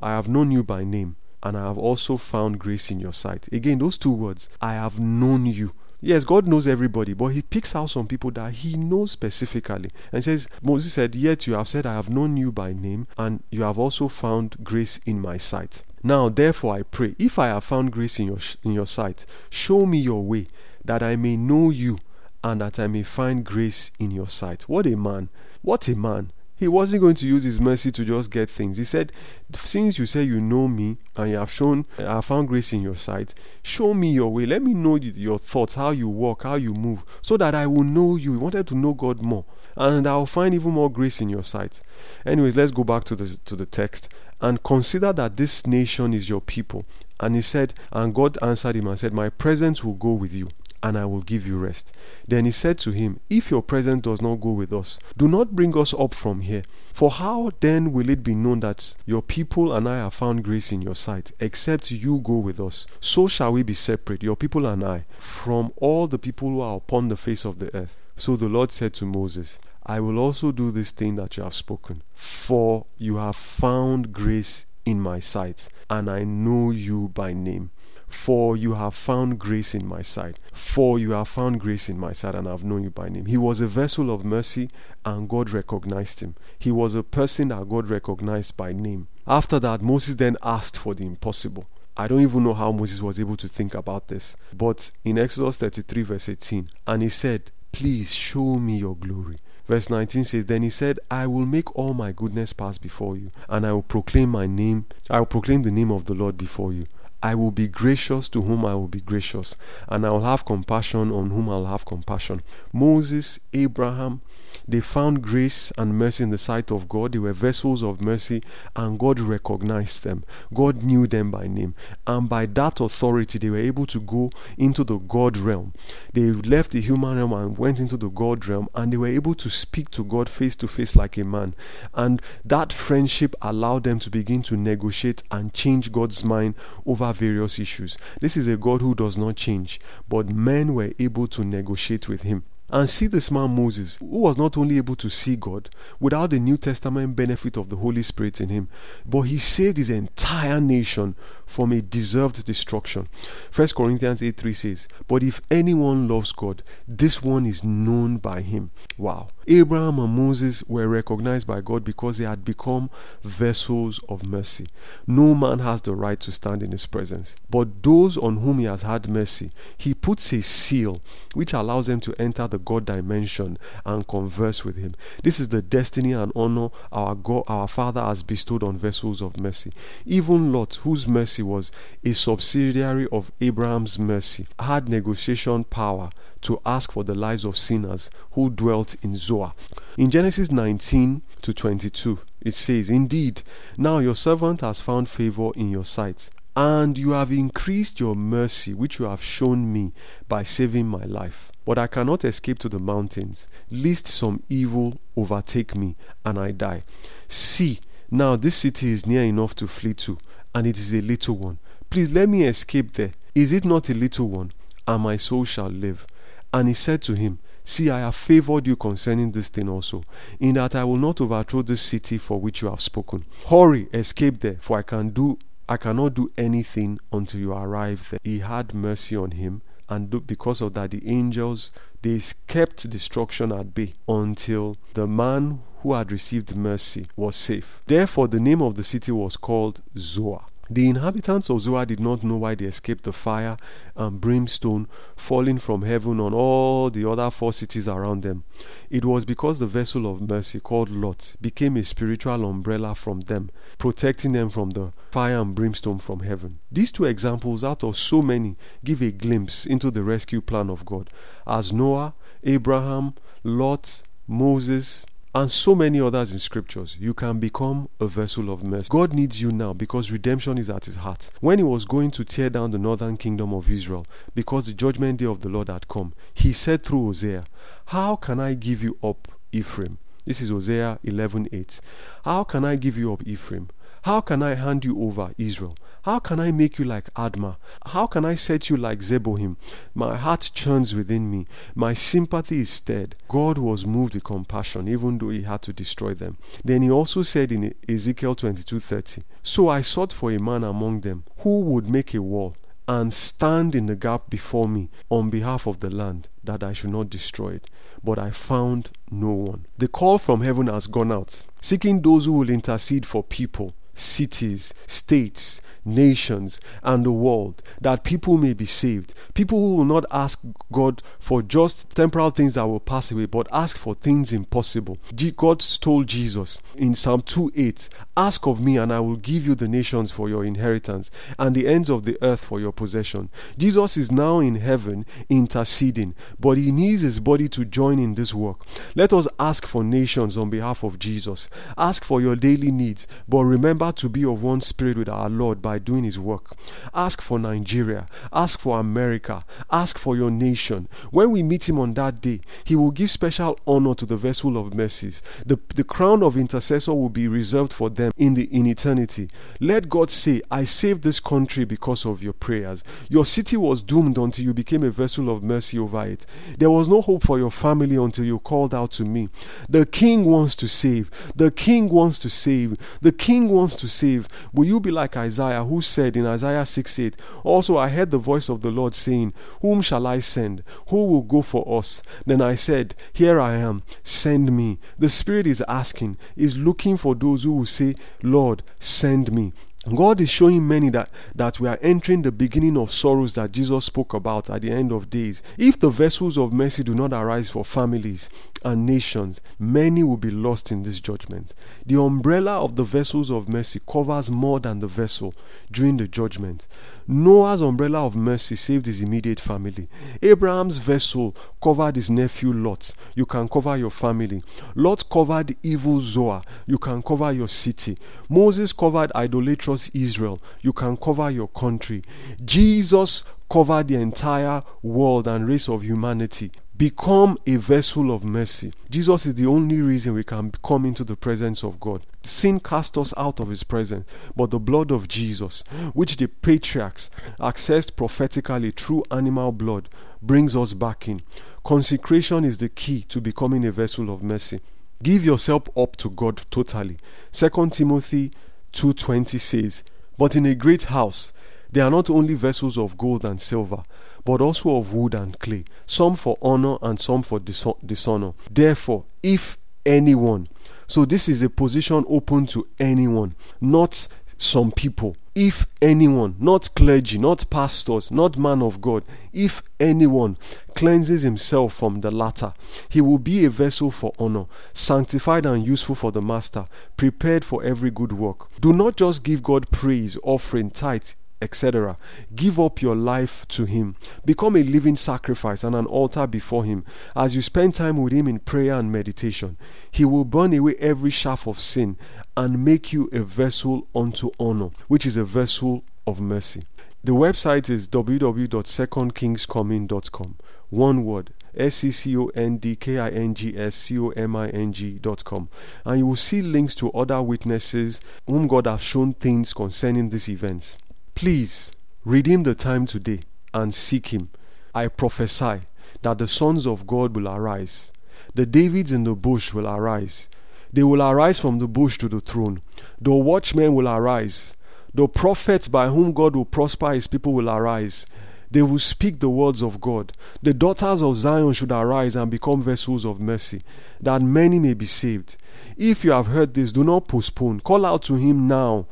I 0.00 0.10
have 0.10 0.28
known 0.28 0.50
you 0.50 0.62
by 0.62 0.84
name, 0.84 1.16
and 1.42 1.56
I 1.56 1.66
have 1.66 1.78
also 1.78 2.16
found 2.16 2.58
grace 2.58 2.90
in 2.90 3.00
your 3.00 3.12
sight. 3.12 3.48
Again, 3.52 3.78
those 3.78 3.98
two 3.98 4.10
words, 4.10 4.48
I 4.60 4.74
have 4.74 4.98
known 4.98 5.46
you. 5.46 5.72
Yes, 6.00 6.24
God 6.24 6.48
knows 6.48 6.66
everybody, 6.66 7.12
but 7.12 7.28
He 7.28 7.42
picks 7.42 7.76
out 7.76 7.90
some 7.90 8.08
people 8.08 8.32
that 8.32 8.52
He 8.54 8.74
knows 8.74 9.12
specifically. 9.12 9.90
And 10.10 10.24
says, 10.24 10.48
Moses 10.60 10.92
said, 10.94 11.14
Yet 11.14 11.46
you 11.46 11.54
have 11.54 11.68
said, 11.68 11.86
I 11.86 11.94
have 11.94 12.10
known 12.10 12.36
you 12.36 12.50
by 12.50 12.72
name, 12.72 13.06
and 13.16 13.42
you 13.50 13.62
have 13.62 13.78
also 13.78 14.08
found 14.08 14.56
grace 14.64 14.98
in 15.06 15.20
my 15.20 15.36
sight. 15.36 15.84
Now, 16.02 16.28
therefore, 16.28 16.74
I 16.74 16.82
pray, 16.82 17.14
if 17.18 17.38
I 17.38 17.48
have 17.48 17.62
found 17.62 17.92
grace 17.92 18.18
in 18.18 18.26
your, 18.26 18.38
in 18.64 18.72
your 18.72 18.86
sight, 18.86 19.24
show 19.50 19.86
me 19.86 19.98
your 19.98 20.24
way, 20.24 20.48
that 20.84 21.02
I 21.02 21.14
may 21.14 21.36
know 21.36 21.70
you 21.70 21.98
and 22.44 22.60
that 22.60 22.78
I 22.78 22.86
may 22.86 23.02
find 23.02 23.44
grace 23.44 23.90
in 23.98 24.10
your 24.10 24.28
sight. 24.28 24.62
What 24.62 24.86
a 24.86 24.96
man! 24.96 25.28
What 25.62 25.88
a 25.88 25.94
man! 25.94 26.32
He 26.62 26.68
wasn't 26.68 27.02
going 27.02 27.16
to 27.16 27.26
use 27.26 27.42
his 27.42 27.60
mercy 27.60 27.90
to 27.90 28.04
just 28.04 28.30
get 28.30 28.48
things. 28.48 28.76
He 28.76 28.84
said, 28.84 29.10
Since 29.52 29.98
you 29.98 30.06
say 30.06 30.22
you 30.22 30.40
know 30.40 30.68
me 30.68 30.96
and 31.16 31.28
you 31.28 31.36
have 31.36 31.50
shown, 31.50 31.86
I 31.98 32.02
have 32.02 32.24
found 32.24 32.46
grace 32.46 32.72
in 32.72 32.82
your 32.82 32.94
sight, 32.94 33.34
show 33.64 33.92
me 33.92 34.12
your 34.12 34.32
way. 34.32 34.46
Let 34.46 34.62
me 34.62 34.72
know 34.72 34.94
your 34.94 35.40
thoughts, 35.40 35.74
how 35.74 35.90
you 35.90 36.08
walk, 36.08 36.44
how 36.44 36.54
you 36.54 36.72
move, 36.72 37.02
so 37.20 37.36
that 37.36 37.56
I 37.56 37.66
will 37.66 37.82
know 37.82 38.14
you. 38.14 38.34
He 38.34 38.38
wanted 38.38 38.68
to 38.68 38.76
know 38.76 38.92
God 38.94 39.22
more. 39.22 39.44
And 39.76 40.06
I 40.06 40.14
will 40.16 40.24
find 40.26 40.54
even 40.54 40.70
more 40.70 40.88
grace 40.88 41.20
in 41.20 41.28
your 41.28 41.42
sight. 41.42 41.80
Anyways, 42.24 42.54
let's 42.54 42.70
go 42.70 42.84
back 42.84 43.02
to 43.04 43.16
the, 43.16 43.38
to 43.44 43.56
the 43.56 43.66
text 43.66 44.08
and 44.40 44.62
consider 44.62 45.12
that 45.14 45.36
this 45.36 45.66
nation 45.66 46.14
is 46.14 46.28
your 46.28 46.40
people. 46.40 46.84
And 47.18 47.34
he 47.34 47.42
said, 47.42 47.74
and 47.90 48.14
God 48.14 48.38
answered 48.40 48.76
him 48.76 48.86
and 48.86 48.98
said, 48.98 49.12
My 49.12 49.30
presence 49.30 49.82
will 49.82 49.94
go 49.94 50.12
with 50.12 50.32
you 50.32 50.48
and 50.82 50.98
I 50.98 51.04
will 51.04 51.22
give 51.22 51.46
you 51.46 51.58
rest. 51.58 51.92
Then 52.26 52.44
he 52.44 52.50
said 52.50 52.78
to 52.78 52.90
him, 52.90 53.20
If 53.30 53.50
your 53.50 53.62
presence 53.62 54.02
does 54.02 54.20
not 54.20 54.36
go 54.36 54.50
with 54.50 54.72
us, 54.72 54.98
do 55.16 55.28
not 55.28 55.54
bring 55.56 55.76
us 55.76 55.94
up 55.94 56.14
from 56.14 56.40
here. 56.40 56.64
For 56.92 57.10
how 57.10 57.52
then 57.60 57.92
will 57.92 58.10
it 58.10 58.22
be 58.22 58.34
known 58.34 58.60
that 58.60 58.94
your 59.06 59.22
people 59.22 59.72
and 59.72 59.88
I 59.88 59.98
have 59.98 60.14
found 60.14 60.44
grace 60.44 60.72
in 60.72 60.82
your 60.82 60.94
sight, 60.94 61.32
except 61.40 61.90
you 61.90 62.18
go 62.18 62.34
with 62.34 62.60
us? 62.60 62.86
So 63.00 63.28
shall 63.28 63.52
we 63.52 63.62
be 63.62 63.74
separate, 63.74 64.22
your 64.22 64.36
people 64.36 64.66
and 64.66 64.84
I, 64.84 65.04
from 65.18 65.72
all 65.76 66.06
the 66.06 66.18
people 66.18 66.48
who 66.48 66.60
are 66.60 66.76
upon 66.76 67.08
the 67.08 67.16
face 67.16 67.44
of 67.44 67.58
the 67.58 67.74
earth. 67.74 67.96
So 68.16 68.36
the 68.36 68.48
Lord 68.48 68.70
said 68.72 68.92
to 68.94 69.06
Moses, 69.06 69.58
I 69.84 70.00
will 70.00 70.18
also 70.18 70.52
do 70.52 70.70
this 70.70 70.90
thing 70.90 71.16
that 71.16 71.36
you 71.36 71.42
have 71.42 71.54
spoken, 71.54 72.02
for 72.14 72.86
you 72.98 73.16
have 73.16 73.36
found 73.36 74.12
grace 74.12 74.66
in 74.84 75.00
my 75.00 75.18
sight, 75.18 75.68
and 75.88 76.10
I 76.10 76.24
know 76.24 76.70
you 76.70 77.08
by 77.08 77.32
name. 77.32 77.70
For 78.12 78.56
you 78.56 78.74
have 78.74 78.94
found 78.94 79.38
grace 79.38 79.74
in 79.74 79.86
my 79.86 80.02
sight. 80.02 80.38
For 80.52 80.98
you 80.98 81.10
have 81.10 81.28
found 81.28 81.60
grace 81.60 81.88
in 81.88 81.98
my 81.98 82.12
sight, 82.12 82.34
and 82.34 82.46
I 82.46 82.52
have 82.52 82.62
known 82.62 82.84
you 82.84 82.90
by 82.90 83.08
name. 83.08 83.26
He 83.26 83.36
was 83.36 83.60
a 83.60 83.66
vessel 83.66 84.10
of 84.10 84.24
mercy, 84.24 84.70
and 85.04 85.28
God 85.28 85.50
recognized 85.50 86.20
him. 86.20 86.36
He 86.58 86.70
was 86.70 86.94
a 86.94 87.02
person 87.02 87.48
that 87.48 87.68
God 87.68 87.90
recognized 87.90 88.56
by 88.56 88.72
name. 88.72 89.08
After 89.26 89.58
that, 89.60 89.82
Moses 89.82 90.14
then 90.14 90.36
asked 90.42 90.76
for 90.76 90.94
the 90.94 91.04
impossible. 91.04 91.66
I 91.96 92.06
don't 92.06 92.20
even 92.20 92.44
know 92.44 92.54
how 92.54 92.70
Moses 92.70 93.02
was 93.02 93.18
able 93.18 93.36
to 93.38 93.48
think 93.48 93.74
about 93.74 94.08
this. 94.08 94.36
But 94.52 94.92
in 95.04 95.18
Exodus 95.18 95.56
33, 95.56 96.02
verse 96.02 96.28
18, 96.28 96.68
and 96.86 97.02
he 97.02 97.08
said, 97.08 97.50
Please 97.72 98.14
show 98.14 98.56
me 98.56 98.76
your 98.76 98.94
glory. 98.94 99.38
Verse 99.66 99.88
19 99.88 100.24
says, 100.24 100.46
Then 100.46 100.62
he 100.62 100.70
said, 100.70 101.00
I 101.10 101.26
will 101.26 101.46
make 101.46 101.74
all 101.76 101.94
my 101.94 102.12
goodness 102.12 102.52
pass 102.52 102.78
before 102.78 103.16
you, 103.16 103.30
and 103.48 103.66
I 103.66 103.72
will 103.72 103.82
proclaim 103.82 104.28
my 104.28 104.46
name, 104.46 104.86
I 105.08 105.18
will 105.18 105.26
proclaim 105.26 105.62
the 105.62 105.70
name 105.70 105.90
of 105.90 106.04
the 106.04 106.14
Lord 106.14 106.36
before 106.36 106.72
you. 106.72 106.86
I 107.22 107.34
will 107.34 107.52
be 107.52 107.68
gracious 107.68 108.28
to 108.30 108.42
whom 108.42 108.64
I 108.64 108.74
will 108.74 108.88
be 108.88 109.00
gracious, 109.00 109.54
and 109.88 110.04
I 110.04 110.10
will 110.10 110.24
have 110.24 110.44
compassion 110.44 111.12
on 111.12 111.30
whom 111.30 111.48
I 111.48 111.52
will 111.52 111.66
have 111.66 111.84
compassion. 111.84 112.42
Moses, 112.72 113.38
Abraham, 113.52 114.22
they 114.66 114.80
found 114.80 115.22
grace 115.22 115.72
and 115.78 115.98
mercy 115.98 116.24
in 116.24 116.30
the 116.30 116.38
sight 116.38 116.70
of 116.70 116.88
God. 116.88 117.12
They 117.12 117.18
were 117.18 117.32
vessels 117.32 117.82
of 117.82 118.00
mercy, 118.00 118.42
and 118.76 118.98
God 118.98 119.20
recognized 119.20 120.04
them. 120.04 120.24
God 120.52 120.82
knew 120.82 121.06
them 121.06 121.30
by 121.30 121.46
name. 121.46 121.74
And 122.06 122.28
by 122.28 122.46
that 122.46 122.80
authority, 122.80 123.38
they 123.38 123.50
were 123.50 123.58
able 123.58 123.86
to 123.86 124.00
go 124.00 124.30
into 124.56 124.84
the 124.84 124.98
God 124.98 125.36
realm. 125.36 125.72
They 126.12 126.30
left 126.30 126.72
the 126.72 126.80
human 126.80 127.16
realm 127.16 127.32
and 127.32 127.58
went 127.58 127.80
into 127.80 127.96
the 127.96 128.08
God 128.08 128.46
realm, 128.46 128.68
and 128.74 128.92
they 128.92 128.96
were 128.96 129.06
able 129.06 129.34
to 129.36 129.50
speak 129.50 129.90
to 129.90 130.04
God 130.04 130.28
face 130.28 130.56
to 130.56 130.68
face 130.68 130.96
like 130.96 131.16
a 131.16 131.24
man. 131.24 131.54
And 131.94 132.20
that 132.44 132.72
friendship 132.72 133.34
allowed 133.42 133.84
them 133.84 133.98
to 134.00 134.10
begin 134.10 134.42
to 134.44 134.56
negotiate 134.56 135.22
and 135.30 135.52
change 135.54 135.92
God's 135.92 136.24
mind 136.24 136.54
over 136.86 137.12
various 137.12 137.58
issues. 137.58 137.96
This 138.20 138.36
is 138.36 138.46
a 138.46 138.56
God 138.56 138.80
who 138.80 138.94
does 138.94 139.16
not 139.16 139.36
change, 139.36 139.80
but 140.08 140.28
men 140.28 140.74
were 140.74 140.92
able 140.98 141.26
to 141.28 141.44
negotiate 141.44 142.08
with 142.08 142.22
him. 142.22 142.44
And 142.72 142.88
see 142.88 143.06
this 143.06 143.30
man 143.30 143.54
Moses, 143.54 143.96
who 143.96 144.06
was 144.06 144.38
not 144.38 144.56
only 144.56 144.78
able 144.78 144.96
to 144.96 145.10
see 145.10 145.36
God 145.36 145.68
without 146.00 146.30
the 146.30 146.38
New 146.38 146.56
Testament 146.56 147.14
benefit 147.14 147.58
of 147.58 147.68
the 147.68 147.76
Holy 147.76 148.00
Spirit 148.00 148.40
in 148.40 148.48
him, 148.48 148.68
but 149.04 149.22
he 149.22 149.36
saved 149.36 149.76
his 149.76 149.90
entire 149.90 150.58
nation 150.58 151.14
from 151.52 151.70
a 151.70 151.82
deserved 151.82 152.44
destruction. 152.44 153.08
1 153.54 153.68
Corinthians 153.76 154.22
8 154.22 154.36
3 154.36 154.52
says, 154.52 154.88
But 155.06 155.22
if 155.22 155.42
anyone 155.50 156.08
loves 156.08 156.32
God, 156.32 156.62
this 156.88 157.22
one 157.22 157.44
is 157.44 157.62
known 157.62 158.16
by 158.16 158.40
him. 158.40 158.70
Wow. 158.96 159.28
Abraham 159.46 159.98
and 159.98 160.14
Moses 160.14 160.62
were 160.68 160.86
recognized 160.86 161.46
by 161.46 161.60
God 161.60 161.84
because 161.84 162.18
they 162.18 162.24
had 162.24 162.44
become 162.44 162.90
vessels 163.22 164.00
of 164.08 164.24
mercy. 164.24 164.68
No 165.06 165.34
man 165.34 165.58
has 165.58 165.82
the 165.82 165.94
right 165.94 166.18
to 166.20 166.32
stand 166.32 166.62
in 166.62 166.70
his 166.70 166.86
presence, 166.86 167.36
but 167.50 167.82
those 167.82 168.16
on 168.16 168.38
whom 168.38 168.60
he 168.60 168.66
has 168.66 168.82
had 168.82 169.08
mercy, 169.08 169.50
he 169.76 169.94
puts 169.94 170.32
a 170.32 170.42
seal 170.42 171.02
which 171.34 171.52
allows 171.52 171.86
them 171.86 172.00
to 172.00 172.14
enter 172.20 172.46
the 172.46 172.58
God 172.58 172.84
dimension 172.84 173.58
and 173.84 174.06
converse 174.06 174.64
with 174.64 174.76
him. 174.76 174.94
This 175.22 175.40
is 175.40 175.48
the 175.48 175.62
destiny 175.62 176.12
and 176.12 176.32
honor 176.36 176.68
our 176.92 177.14
God, 177.14 177.44
our 177.48 177.68
Father 177.68 178.02
has 178.02 178.22
bestowed 178.22 178.62
on 178.62 178.78
vessels 178.78 179.20
of 179.20 179.40
mercy. 179.40 179.72
Even 180.06 180.52
Lot, 180.52 180.76
whose 180.76 181.08
mercy 181.08 181.41
mercy 181.42 181.50
was 181.50 181.72
a 182.04 182.12
subsidiary 182.12 183.08
of 183.10 183.32
Abraham's 183.40 183.98
mercy, 183.98 184.46
had 184.58 184.88
negotiation 184.88 185.64
power 185.64 186.10
to 186.42 186.60
ask 186.64 186.92
for 186.92 187.04
the 187.04 187.14
lives 187.14 187.44
of 187.44 187.56
sinners 187.56 188.10
who 188.32 188.50
dwelt 188.50 188.96
in 189.02 189.16
Zoar. 189.16 189.54
In 189.96 190.10
Genesis 190.10 190.50
19 190.50 191.22
to 191.42 191.52
22, 191.52 192.18
it 192.42 192.54
says, 192.54 192.90
Indeed, 192.90 193.42
now 193.76 193.98
your 193.98 194.14
servant 194.14 194.60
has 194.60 194.80
found 194.80 195.08
favor 195.08 195.50
in 195.56 195.70
your 195.70 195.84
sight, 195.84 196.30
and 196.54 196.98
you 196.98 197.10
have 197.10 197.32
increased 197.32 197.98
your 197.98 198.14
mercy 198.14 198.74
which 198.74 198.98
you 198.98 199.06
have 199.06 199.22
shown 199.22 199.72
me 199.72 199.92
by 200.28 200.42
saving 200.42 200.86
my 200.86 201.04
life. 201.04 201.50
But 201.64 201.78
I 201.78 201.86
cannot 201.86 202.24
escape 202.24 202.58
to 202.60 202.68
the 202.68 202.80
mountains, 202.80 203.46
lest 203.70 204.06
some 204.06 204.42
evil 204.48 204.98
overtake 205.16 205.74
me 205.74 205.96
and 206.24 206.38
I 206.38 206.50
die. 206.50 206.82
See, 207.28 207.80
now 208.10 208.36
this 208.36 208.56
city 208.56 208.90
is 208.90 209.06
near 209.06 209.22
enough 209.22 209.54
to 209.56 209.66
flee 209.66 209.94
to, 209.94 210.18
and 210.54 210.66
it 210.66 210.78
is 210.78 210.94
a 210.94 211.00
little 211.00 211.36
one. 211.36 211.58
Please 211.90 212.12
let 212.12 212.28
me 212.28 212.44
escape 212.44 212.92
there. 212.94 213.12
Is 213.34 213.52
it 213.52 213.64
not 213.64 213.88
a 213.90 213.94
little 213.94 214.28
one? 214.28 214.52
And 214.86 215.02
my 215.02 215.16
soul 215.16 215.44
shall 215.44 215.68
live. 215.68 216.06
And 216.52 216.68
he 216.68 216.74
said 216.74 217.02
to 217.02 217.14
him, 217.14 217.38
See, 217.64 217.90
I 217.90 218.00
have 218.00 218.16
favored 218.16 218.66
you 218.66 218.74
concerning 218.76 219.30
this 219.30 219.48
thing 219.48 219.68
also, 219.68 220.02
in 220.40 220.54
that 220.54 220.74
I 220.74 220.84
will 220.84 220.96
not 220.96 221.20
overthrow 221.20 221.62
this 221.62 221.80
city 221.80 222.18
for 222.18 222.40
which 222.40 222.60
you 222.60 222.68
have 222.68 222.80
spoken. 222.80 223.24
Hurry, 223.48 223.88
escape 223.94 224.40
there, 224.40 224.56
for 224.60 224.78
I 224.78 224.82
can 224.82 225.10
do 225.10 225.38
I 225.68 225.76
cannot 225.76 226.14
do 226.14 226.30
anything 226.36 226.98
until 227.12 227.40
you 227.40 227.52
arrive 227.52 228.08
there. 228.10 228.20
He 228.24 228.40
had 228.40 228.74
mercy 228.74 229.16
on 229.16 229.30
him, 229.30 229.62
and 229.88 230.26
because 230.26 230.60
of 230.60 230.74
that, 230.74 230.90
the 230.90 231.08
angels 231.08 231.70
they 232.02 232.20
kept 232.48 232.90
destruction 232.90 233.52
at 233.52 233.74
bay 233.74 233.94
until 234.08 234.76
the 234.94 235.06
man 235.06 235.62
who 235.82 235.94
had 235.94 236.12
received 236.12 236.56
mercy 236.56 237.06
was 237.16 237.36
safe. 237.36 237.82
Therefore, 237.86 238.28
the 238.28 238.40
name 238.40 238.62
of 238.62 238.74
the 238.74 238.84
city 238.84 239.12
was 239.12 239.36
called 239.36 239.82
Zoar. 239.96 240.46
The 240.70 240.88
inhabitants 240.88 241.50
of 241.50 241.60
Zoar 241.60 241.84
did 241.84 242.00
not 242.00 242.24
know 242.24 242.36
why 242.36 242.54
they 242.54 242.64
escaped 242.64 243.04
the 243.04 243.12
fire 243.12 243.58
and 243.94 244.20
brimstone 244.20 244.86
falling 245.16 245.58
from 245.58 245.82
heaven 245.82 246.18
on 246.18 246.32
all 246.32 246.88
the 246.88 247.06
other 247.06 247.30
four 247.30 247.52
cities 247.52 247.88
around 247.88 248.22
them. 248.22 248.44
It 248.88 249.04
was 249.04 249.26
because 249.26 249.58
the 249.58 249.66
vessel 249.66 250.10
of 250.10 250.26
mercy 250.26 250.60
called 250.60 250.88
Lot 250.88 251.34
became 251.42 251.76
a 251.76 251.84
spiritual 251.84 252.48
umbrella 252.48 252.94
from 252.94 253.20
them, 253.20 253.50
protecting 253.76 254.32
them 254.32 254.48
from 254.48 254.70
the 254.70 254.92
fire 255.10 255.40
and 255.40 255.54
brimstone 255.54 255.98
from 255.98 256.20
heaven. 256.20 256.60
These 256.70 256.92
two 256.92 257.04
examples, 257.04 257.62
out 257.62 257.84
of 257.84 257.98
so 257.98 258.22
many, 258.22 258.56
give 258.82 259.02
a 259.02 259.10
glimpse 259.10 259.66
into 259.66 259.90
the 259.90 260.02
rescue 260.02 260.40
plan 260.40 260.70
of 260.70 260.86
God. 260.86 261.10
As 261.46 261.70
Noah, 261.70 262.14
Abraham, 262.44 263.12
Lot, 263.44 264.02
Moses, 264.26 265.04
and 265.34 265.50
so 265.50 265.74
many 265.74 266.00
others 266.00 266.32
in 266.32 266.38
scriptures, 266.38 266.96
you 267.00 267.14
can 267.14 267.38
become 267.38 267.88
a 268.00 268.06
vessel 268.06 268.50
of 268.50 268.62
mercy. 268.62 268.88
God 268.90 269.14
needs 269.14 269.40
you 269.40 269.50
now 269.50 269.72
because 269.72 270.10
redemption 270.10 270.58
is 270.58 270.68
at 270.68 270.84
his 270.84 270.96
heart. 270.96 271.30
When 271.40 271.58
he 271.58 271.64
was 271.64 271.86
going 271.86 272.10
to 272.12 272.24
tear 272.24 272.50
down 272.50 272.70
the 272.70 272.78
northern 272.78 273.16
kingdom 273.16 273.54
of 273.54 273.70
Israel 273.70 274.06
because 274.34 274.66
the 274.66 274.74
judgment 274.74 275.20
day 275.20 275.26
of 275.26 275.40
the 275.40 275.48
Lord 275.48 275.68
had 275.68 275.88
come, 275.88 276.12
he 276.34 276.52
said 276.52 276.82
through 276.84 277.06
Hosea, 277.06 277.44
How 277.86 278.16
can 278.16 278.40
I 278.40 278.54
give 278.54 278.82
you 278.82 278.98
up, 279.02 279.28
Ephraim? 279.52 279.98
This 280.24 280.40
is 280.40 280.50
Hosea 280.50 280.98
11:8. 281.02 281.80
How 282.24 282.44
can 282.44 282.64
I 282.64 282.76
give 282.76 282.96
you 282.96 283.12
up, 283.12 283.26
Ephraim? 283.26 283.70
How 284.02 284.20
can 284.20 284.42
I 284.42 284.54
hand 284.56 284.84
you 284.84 285.00
over, 285.00 285.32
Israel? 285.38 285.76
How 286.02 286.18
can 286.18 286.40
I 286.40 286.50
make 286.50 286.76
you 286.76 286.84
like 286.84 287.14
Admah? 287.14 287.54
How 287.86 288.08
can 288.08 288.24
I 288.24 288.34
set 288.34 288.68
you 288.68 288.76
like 288.76 288.98
Zeboim? 288.98 289.54
My 289.94 290.16
heart 290.16 290.50
churns 290.52 290.92
within 290.92 291.30
me. 291.30 291.46
My 291.76 291.92
sympathy 291.92 292.62
is 292.62 292.70
stirred. 292.70 293.14
God 293.28 293.58
was 293.58 293.86
moved 293.86 294.14
with 294.14 294.24
compassion, 294.24 294.88
even 294.88 295.18
though 295.18 295.28
he 295.28 295.42
had 295.42 295.62
to 295.62 295.72
destroy 295.72 296.14
them. 296.14 296.36
Then 296.64 296.82
he 296.82 296.90
also 296.90 297.22
said 297.22 297.52
in 297.52 297.72
Ezekiel 297.88 298.34
22:30, 298.34 299.22
So 299.44 299.68
I 299.68 299.82
sought 299.82 300.12
for 300.12 300.32
a 300.32 300.40
man 300.40 300.64
among 300.64 301.02
them 301.02 301.22
who 301.38 301.60
would 301.60 301.88
make 301.88 302.12
a 302.12 302.20
wall 302.22 302.56
and 302.88 303.12
stand 303.12 303.76
in 303.76 303.86
the 303.86 303.94
gap 303.94 304.28
before 304.28 304.68
me 304.68 304.90
on 305.10 305.30
behalf 305.30 305.68
of 305.68 305.78
the 305.78 305.90
land, 305.90 306.26
that 306.42 306.64
I 306.64 306.72
should 306.72 306.90
not 306.90 307.08
destroy 307.08 307.50
it. 307.50 307.70
But 308.02 308.18
I 308.18 308.32
found 308.32 308.90
no 309.12 309.30
one. 309.30 309.66
The 309.78 309.86
call 309.86 310.18
from 310.18 310.40
heaven 310.40 310.66
has 310.66 310.88
gone 310.88 311.12
out, 311.12 311.46
seeking 311.60 312.02
those 312.02 312.24
who 312.24 312.32
will 312.32 312.50
intercede 312.50 313.06
for 313.06 313.22
people 313.22 313.74
cities, 313.94 314.72
states, 314.86 315.60
nations, 315.84 316.60
and 316.82 317.04
the 317.04 317.12
world, 317.12 317.62
that 317.80 318.04
people 318.04 318.38
may 318.38 318.52
be 318.52 318.64
saved. 318.64 319.14
People 319.34 319.58
who 319.58 319.76
will 319.76 319.84
not 319.84 320.04
ask 320.10 320.38
God 320.70 321.02
for 321.18 321.42
just 321.42 321.90
temporal 321.90 322.30
things 322.30 322.54
that 322.54 322.66
will 322.66 322.80
pass 322.80 323.10
away, 323.10 323.26
but 323.26 323.48
ask 323.52 323.76
for 323.76 323.94
things 323.94 324.32
impossible. 324.32 324.98
God 325.36 325.60
told 325.80 326.06
Jesus 326.06 326.60
in 326.76 326.94
Psalm 326.94 327.22
2 327.22 327.52
8, 327.54 327.88
Ask 328.16 328.46
of 328.46 328.62
me, 328.62 328.76
and 328.76 328.92
I 328.92 329.00
will 329.00 329.16
give 329.16 329.46
you 329.46 329.54
the 329.54 329.68
nations 329.68 330.10
for 330.10 330.28
your 330.28 330.44
inheritance, 330.44 331.10
and 331.38 331.54
the 331.54 331.66
ends 331.66 331.90
of 331.90 332.04
the 332.04 332.18
earth 332.22 332.44
for 332.44 332.60
your 332.60 332.72
possession. 332.72 333.30
Jesus 333.56 333.96
is 333.96 334.12
now 334.12 334.40
in 334.40 334.56
heaven 334.56 335.06
interceding, 335.28 336.14
but 336.38 336.58
he 336.58 336.70
needs 336.70 337.02
his 337.02 337.20
body 337.20 337.48
to 337.48 337.64
join 337.64 337.98
in 337.98 338.14
this 338.14 338.34
work. 338.34 338.60
Let 338.94 339.12
us 339.12 339.26
ask 339.38 339.66
for 339.66 339.82
nations 339.82 340.36
on 340.36 340.50
behalf 340.50 340.82
of 340.84 340.98
Jesus. 340.98 341.48
Ask 341.76 342.04
for 342.04 342.20
your 342.20 342.36
daily 342.36 342.70
needs, 342.70 343.06
but 343.28 343.44
remember 343.44 343.81
to 343.90 344.08
be 344.08 344.24
of 344.24 344.44
one 344.44 344.60
spirit 344.60 344.96
with 344.96 345.08
our 345.08 345.28
Lord 345.28 345.60
by 345.60 345.72
by 345.72 345.78
doing 345.78 346.04
His 346.04 346.18
work. 346.18 346.54
Ask 346.92 347.22
for 347.22 347.38
Nigeria. 347.38 348.06
Ask 348.30 348.58
for 348.58 348.78
America. 348.78 349.42
Ask 349.70 349.96
for 349.96 350.14
your 350.14 350.30
nation. 350.30 350.86
When 351.10 351.30
we 351.30 351.42
meet 351.42 351.66
Him 351.66 351.78
on 351.78 351.94
that 351.94 352.20
day, 352.20 352.42
He 352.62 352.76
will 352.76 352.90
give 352.90 353.08
special 353.08 353.58
honor 353.66 353.94
to 353.94 354.04
the 354.04 354.18
vessel 354.18 354.58
of 354.58 354.74
mercies. 354.74 355.22
The, 355.46 355.58
the 355.74 355.82
crown 355.82 356.22
of 356.22 356.36
intercessor 356.36 356.92
will 356.92 357.08
be 357.08 357.26
reserved 357.26 357.72
for 357.72 357.88
them 357.88 358.12
in, 358.18 358.34
the, 358.34 358.44
in 358.54 358.66
eternity. 358.66 359.30
Let 359.60 359.88
God 359.88 360.10
say, 360.10 360.42
I 360.50 360.64
saved 360.64 361.04
this 361.04 361.20
country 361.20 361.64
because 361.64 362.04
of 362.04 362.22
your 362.22 362.34
prayers. 362.34 362.84
Your 363.08 363.24
city 363.24 363.56
was 363.56 363.82
doomed 363.82 364.18
until 364.18 364.44
you 364.44 364.52
became 364.52 364.82
a 364.82 364.90
vessel 364.90 365.30
of 365.30 365.42
mercy 365.42 365.78
over 365.78 366.04
it. 366.04 366.26
There 366.58 366.70
was 366.70 366.86
no 366.86 367.00
hope 367.00 367.24
for 367.24 367.38
your 367.38 367.50
family 367.50 367.96
until 367.96 368.26
you 368.26 368.40
called 368.40 368.74
out 368.74 368.90
to 368.92 369.06
me. 369.06 369.30
The 369.70 369.86
King 369.86 370.26
wants 370.26 370.54
to 370.56 370.68
save. 370.68 371.10
The 371.34 371.50
King 371.50 371.88
wants 371.88 372.18
to 372.18 372.28
save. 372.28 372.76
The 373.00 373.12
King 373.12 373.48
wants 373.48 373.71
wants 373.72 373.80
to 373.80 373.88
save. 373.88 374.28
Will 374.52 374.66
you 374.66 374.80
be 374.80 374.90
like 374.90 375.16
Isaiah, 375.16 375.64
who 375.64 375.80
said 375.80 376.16
in 376.16 376.26
Isaiah 376.26 376.66
6 376.66 376.98
8, 376.98 377.16
Also 377.44 377.76
I 377.78 377.88
heard 377.88 378.10
the 378.10 378.18
voice 378.18 378.48
of 378.48 378.60
the 378.60 378.70
Lord 378.70 378.94
saying, 378.94 379.32
Whom 379.60 379.80
shall 379.80 380.06
I 380.06 380.18
send? 380.18 380.62
Who 380.88 381.06
will 381.06 381.22
go 381.22 381.42
for 381.42 381.78
us? 381.78 382.02
Then 382.26 382.42
I 382.42 382.54
said, 382.54 382.94
Here 383.12 383.40
I 383.40 383.56
am, 383.56 383.82
send 384.02 384.54
me. 384.54 384.78
The 384.98 385.08
Spirit 385.08 385.46
is 385.46 385.64
asking, 385.68 386.18
is 386.36 386.56
looking 386.56 386.96
for 386.96 387.14
those 387.14 387.44
who 387.44 387.52
will 387.52 387.66
say, 387.66 387.94
Lord, 388.22 388.62
send 388.78 389.32
me. 389.32 389.52
God 389.96 390.20
is 390.20 390.28
showing 390.28 390.68
many 390.68 390.90
that, 390.90 391.10
that 391.34 391.58
we 391.58 391.66
are 391.68 391.78
entering 391.82 392.22
the 392.22 392.30
beginning 392.30 392.76
of 392.76 392.92
sorrows 392.92 393.34
that 393.34 393.50
Jesus 393.50 393.86
spoke 393.86 394.14
about 394.14 394.48
at 394.48 394.62
the 394.62 394.70
end 394.70 394.92
of 394.92 395.10
days. 395.10 395.42
If 395.58 395.80
the 395.80 395.90
vessels 395.90 396.38
of 396.38 396.52
mercy 396.52 396.84
do 396.84 396.94
not 396.94 397.12
arise 397.12 397.50
for 397.50 397.64
families 397.64 398.30
and 398.64 398.86
nations, 398.86 399.40
many 399.58 400.02
will 400.02 400.16
be 400.16 400.30
lost 400.30 400.70
in 400.70 400.82
this 400.82 401.00
judgment. 401.00 401.54
The 401.84 402.00
umbrella 402.00 402.60
of 402.60 402.76
the 402.76 402.84
vessels 402.84 403.30
of 403.30 403.48
mercy 403.48 403.80
covers 403.90 404.30
more 404.30 404.60
than 404.60 404.78
the 404.80 404.86
vessel 404.86 405.34
during 405.70 405.96
the 405.96 406.08
judgment. 406.08 406.66
Noah's 407.08 407.60
umbrella 407.60 408.06
of 408.06 408.14
mercy 408.14 408.54
saved 408.56 408.86
his 408.86 409.00
immediate 409.00 409.40
family. 409.40 409.88
Abraham's 410.22 410.76
vessel 410.76 411.34
covered 411.62 411.96
his 411.96 412.08
nephew 412.08 412.52
Lot. 412.52 412.92
You 413.14 413.26
can 413.26 413.48
cover 413.48 413.76
your 413.76 413.90
family. 413.90 414.42
Lot 414.74 415.08
covered 415.10 415.56
evil 415.62 416.00
Zoar. 416.00 416.42
You 416.66 416.78
can 416.78 417.02
cover 417.02 417.32
your 417.32 417.48
city. 417.48 417.98
Moses 418.28 418.72
covered 418.72 419.12
idolatrous 419.14 419.90
Israel. 419.94 420.40
You 420.60 420.72
can 420.72 420.96
cover 420.96 421.30
your 421.30 421.48
country. 421.48 422.02
Jesus 422.44 423.24
covered 423.50 423.88
the 423.88 423.96
entire 423.96 424.62
world 424.82 425.28
and 425.28 425.46
race 425.46 425.68
of 425.68 425.82
humanity. 425.82 426.50
Become 426.76 427.38
a 427.46 427.56
vessel 427.56 428.10
of 428.10 428.24
mercy. 428.24 428.72
Jesus 428.90 429.26
is 429.26 429.34
the 429.34 429.46
only 429.46 429.80
reason 429.80 430.14
we 430.14 430.24
can 430.24 430.50
come 430.64 430.86
into 430.86 431.04
the 431.04 431.14
presence 431.16 431.62
of 431.62 431.78
God. 431.78 432.02
Sin 432.22 432.60
cast 432.60 432.96
us 432.96 433.12
out 433.16 433.40
of 433.40 433.50
his 433.50 433.62
presence, 433.62 434.06
but 434.34 434.50
the 434.50 434.58
blood 434.58 434.90
of 434.90 435.06
Jesus, 435.06 435.62
which 435.92 436.16
the 436.16 436.28
patriarchs 436.28 437.10
accessed 437.38 437.94
prophetically 437.94 438.70
through 438.70 439.04
animal 439.10 439.52
blood, 439.52 439.88
brings 440.22 440.56
us 440.56 440.72
back 440.72 441.08
in. 441.08 441.20
Consecration 441.62 442.44
is 442.44 442.58
the 442.58 442.68
key 442.68 443.02
to 443.02 443.20
becoming 443.20 443.64
a 443.64 443.70
vessel 443.70 444.08
of 444.10 444.22
mercy. 444.22 444.60
Give 445.02 445.24
yourself 445.24 445.64
up 445.76 445.96
to 445.96 446.10
God 446.10 446.40
totally. 446.50 446.96
2 447.32 447.70
Timothy 447.72 448.32
2:20 448.72 449.38
says, 449.38 449.82
"But 450.16 450.34
in 450.36 450.46
a 450.46 450.54
great 450.54 450.84
house 450.84 451.32
there 451.70 451.84
are 451.84 451.90
not 451.90 452.10
only 452.10 452.34
vessels 452.34 452.78
of 452.78 452.96
gold 452.96 453.24
and 453.24 453.40
silver, 453.40 453.82
but 454.24 454.40
also 454.40 454.76
of 454.76 454.92
wood 454.92 455.14
and 455.14 455.38
clay, 455.38 455.64
some 455.86 456.16
for 456.16 456.36
honor 456.42 456.76
and 456.82 456.98
some 457.00 457.22
for 457.22 457.40
dishonor. 457.40 458.32
Therefore, 458.50 459.04
if 459.22 459.58
anyone, 459.84 460.48
so 460.86 461.04
this 461.04 461.28
is 461.28 461.42
a 461.42 461.50
position 461.50 462.04
open 462.08 462.46
to 462.48 462.66
anyone, 462.78 463.34
not 463.60 464.08
some 464.38 464.72
people. 464.72 465.16
If 465.34 465.66
anyone, 465.80 466.36
not 466.38 466.74
clergy, 466.74 467.16
not 467.16 467.48
pastors, 467.48 468.10
not 468.10 468.36
man 468.36 468.60
of 468.60 468.82
God, 468.82 469.02
if 469.32 469.62
anyone 469.80 470.36
cleanses 470.74 471.22
himself 471.22 471.72
from 471.72 472.02
the 472.02 472.10
latter, 472.10 472.52
he 472.90 473.00
will 473.00 473.18
be 473.18 473.46
a 473.46 473.50
vessel 473.50 473.90
for 473.90 474.12
honor, 474.18 474.44
sanctified 474.74 475.46
and 475.46 475.66
useful 475.66 475.94
for 475.94 476.12
the 476.12 476.20
master, 476.20 476.66
prepared 476.98 477.46
for 477.46 477.64
every 477.64 477.90
good 477.90 478.12
work. 478.12 478.50
Do 478.60 478.74
not 478.74 478.96
just 478.96 479.22
give 479.22 479.42
God 479.42 479.70
praise, 479.70 480.18
offering, 480.22 480.70
tithe, 480.70 481.12
etc. 481.42 481.96
Give 482.34 482.60
up 482.60 482.80
your 482.80 482.94
life 482.94 483.46
to 483.48 483.64
Him. 483.64 483.96
Become 484.24 484.56
a 484.56 484.62
living 484.62 484.96
sacrifice 484.96 485.64
and 485.64 485.74
an 485.74 485.86
altar 485.86 486.26
before 486.26 486.64
Him. 486.64 486.84
As 487.14 487.36
you 487.36 487.42
spend 487.42 487.74
time 487.74 487.98
with 487.98 488.12
Him 488.12 488.28
in 488.28 488.38
prayer 488.38 488.78
and 488.78 488.92
meditation, 488.92 489.56
He 489.90 490.04
will 490.04 490.24
burn 490.24 490.54
away 490.54 490.76
every 490.76 491.10
shaft 491.10 491.46
of 491.46 491.60
sin 491.60 491.96
and 492.36 492.64
make 492.64 492.92
you 492.92 493.10
a 493.12 493.20
vessel 493.20 493.88
unto 493.94 494.30
honor, 494.38 494.70
which 494.88 495.04
is 495.04 495.16
a 495.16 495.24
vessel 495.24 495.84
of 496.06 496.20
mercy. 496.20 496.62
The 497.04 497.12
website 497.12 497.68
is 497.68 497.88
www.secondkingscoming.com. 497.88 500.36
One 500.70 501.04
word 501.04 501.34
S 501.54 501.74
C 501.74 501.90
C 501.90 502.16
O 502.16 502.28
N 502.28 502.56
D 502.56 502.76
K 502.76 502.98
I 502.98 503.10
N 503.10 503.34
G 503.34 503.58
S 503.58 503.74
C 503.74 503.98
O 503.98 504.08
M 504.10 504.36
I 504.36 504.48
N 504.48 504.72
G 504.72 504.98
dot 504.98 505.22
com. 505.24 505.50
And 505.84 505.98
you 505.98 506.06
will 506.06 506.16
see 506.16 506.40
links 506.40 506.74
to 506.76 506.90
other 506.92 507.20
witnesses 507.20 508.00
whom 508.26 508.46
God 508.46 508.66
has 508.66 508.80
shown 508.80 509.12
things 509.12 509.52
concerning 509.52 510.08
these 510.08 510.30
events. 510.30 510.78
Please 511.14 511.72
redeem 512.04 512.42
the 512.42 512.54
time 512.54 512.86
today 512.86 513.20
and 513.54 513.74
seek 513.74 514.08
Him. 514.08 514.30
I 514.74 514.88
prophesy 514.88 515.60
that 516.02 516.18
the 516.18 516.26
sons 516.26 516.66
of 516.66 516.86
God 516.86 517.14
will 517.14 517.28
arise. 517.28 517.92
The 518.34 518.46
Davids 518.46 518.92
in 518.92 519.04
the 519.04 519.14
bush 519.14 519.52
will 519.52 519.66
arise. 519.66 520.28
They 520.72 520.82
will 520.82 521.02
arise 521.02 521.38
from 521.38 521.58
the 521.58 521.68
bush 521.68 521.98
to 521.98 522.08
the 522.08 522.20
throne. 522.20 522.62
The 523.00 523.12
watchmen 523.12 523.74
will 523.74 523.88
arise. 523.88 524.54
The 524.94 525.06
prophets 525.06 525.68
by 525.68 525.88
whom 525.88 526.12
God 526.12 526.34
will 526.34 526.44
prosper 526.44 526.92
his 526.92 527.06
people 527.06 527.34
will 527.34 527.50
arise. 527.50 528.06
They 528.50 528.60
will 528.60 528.78
speak 528.78 529.20
the 529.20 529.30
words 529.30 529.62
of 529.62 529.80
God. 529.80 530.12
The 530.42 530.52
daughters 530.52 531.02
of 531.02 531.16
Zion 531.16 531.54
should 531.54 531.72
arise 531.72 532.16
and 532.16 532.30
become 532.30 532.62
vessels 532.62 533.06
of 533.06 533.18
mercy, 533.18 533.62
that 534.00 534.20
many 534.20 534.58
may 534.58 534.74
be 534.74 534.84
saved. 534.84 535.38
If 535.78 536.04
you 536.04 536.10
have 536.10 536.26
heard 536.26 536.52
this, 536.52 536.70
do 536.70 536.84
not 536.84 537.08
postpone. 537.08 537.60
Call 537.60 537.86
out 537.86 538.02
to 538.04 538.16
him 538.16 538.46
now. 538.46 538.86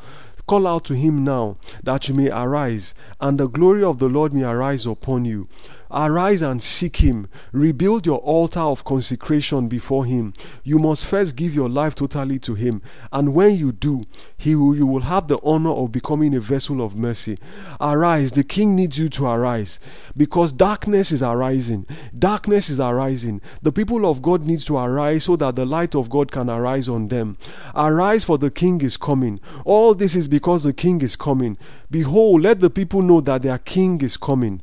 Call 0.50 0.66
out 0.66 0.84
to 0.86 0.94
him 0.94 1.22
now, 1.22 1.58
that 1.84 2.08
you 2.08 2.14
may 2.16 2.28
arise, 2.28 2.92
and 3.20 3.38
the 3.38 3.46
glory 3.46 3.84
of 3.84 4.00
the 4.00 4.08
Lord 4.08 4.34
may 4.34 4.42
arise 4.42 4.84
upon 4.84 5.24
you. 5.24 5.46
Arise 5.92 6.42
and 6.42 6.62
seek 6.62 6.96
Him. 6.96 7.28
Rebuild 7.52 8.06
your 8.06 8.18
altar 8.18 8.60
of 8.60 8.84
consecration 8.84 9.68
before 9.68 10.04
Him. 10.04 10.34
You 10.62 10.78
must 10.78 11.06
first 11.06 11.36
give 11.36 11.54
your 11.54 11.68
life 11.68 11.94
totally 11.94 12.38
to 12.40 12.54
Him. 12.54 12.82
And 13.12 13.34
when 13.34 13.56
you 13.56 13.72
do, 13.72 14.04
he 14.36 14.54
will, 14.54 14.76
you 14.76 14.86
will 14.86 15.02
have 15.02 15.28
the 15.28 15.38
honor 15.42 15.72
of 15.72 15.92
becoming 15.92 16.34
a 16.34 16.40
vessel 16.40 16.80
of 16.80 16.96
mercy. 16.96 17.38
Arise. 17.80 18.32
The 18.32 18.44
King 18.44 18.76
needs 18.76 18.98
you 18.98 19.08
to 19.10 19.26
arise 19.26 19.78
because 20.16 20.52
darkness 20.52 21.12
is 21.12 21.22
arising. 21.22 21.86
Darkness 22.18 22.70
is 22.70 22.80
arising. 22.80 23.40
The 23.62 23.72
people 23.72 24.08
of 24.08 24.22
God 24.22 24.44
needs 24.44 24.64
to 24.66 24.78
arise 24.78 25.24
so 25.24 25.36
that 25.36 25.56
the 25.56 25.66
light 25.66 25.94
of 25.94 26.08
God 26.08 26.32
can 26.32 26.48
arise 26.48 26.88
on 26.88 27.08
them. 27.08 27.36
Arise 27.74 28.24
for 28.24 28.38
the 28.38 28.50
King 28.50 28.80
is 28.80 28.96
coming. 28.96 29.40
All 29.64 29.94
this 29.94 30.14
is 30.14 30.28
because 30.28 30.64
the 30.64 30.72
King 30.72 31.00
is 31.00 31.16
coming. 31.16 31.58
Behold, 31.90 32.42
let 32.42 32.60
the 32.60 32.70
people 32.70 33.02
know 33.02 33.20
that 33.20 33.42
their 33.42 33.58
King 33.58 34.00
is 34.00 34.16
coming. 34.16 34.62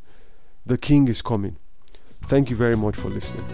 The 0.68 0.78
King 0.78 1.08
is 1.08 1.22
coming. 1.22 1.56
Thank 2.26 2.50
you 2.50 2.58
very 2.58 2.76
much 2.76 2.98
for 2.98 3.08
listening. 3.08 3.46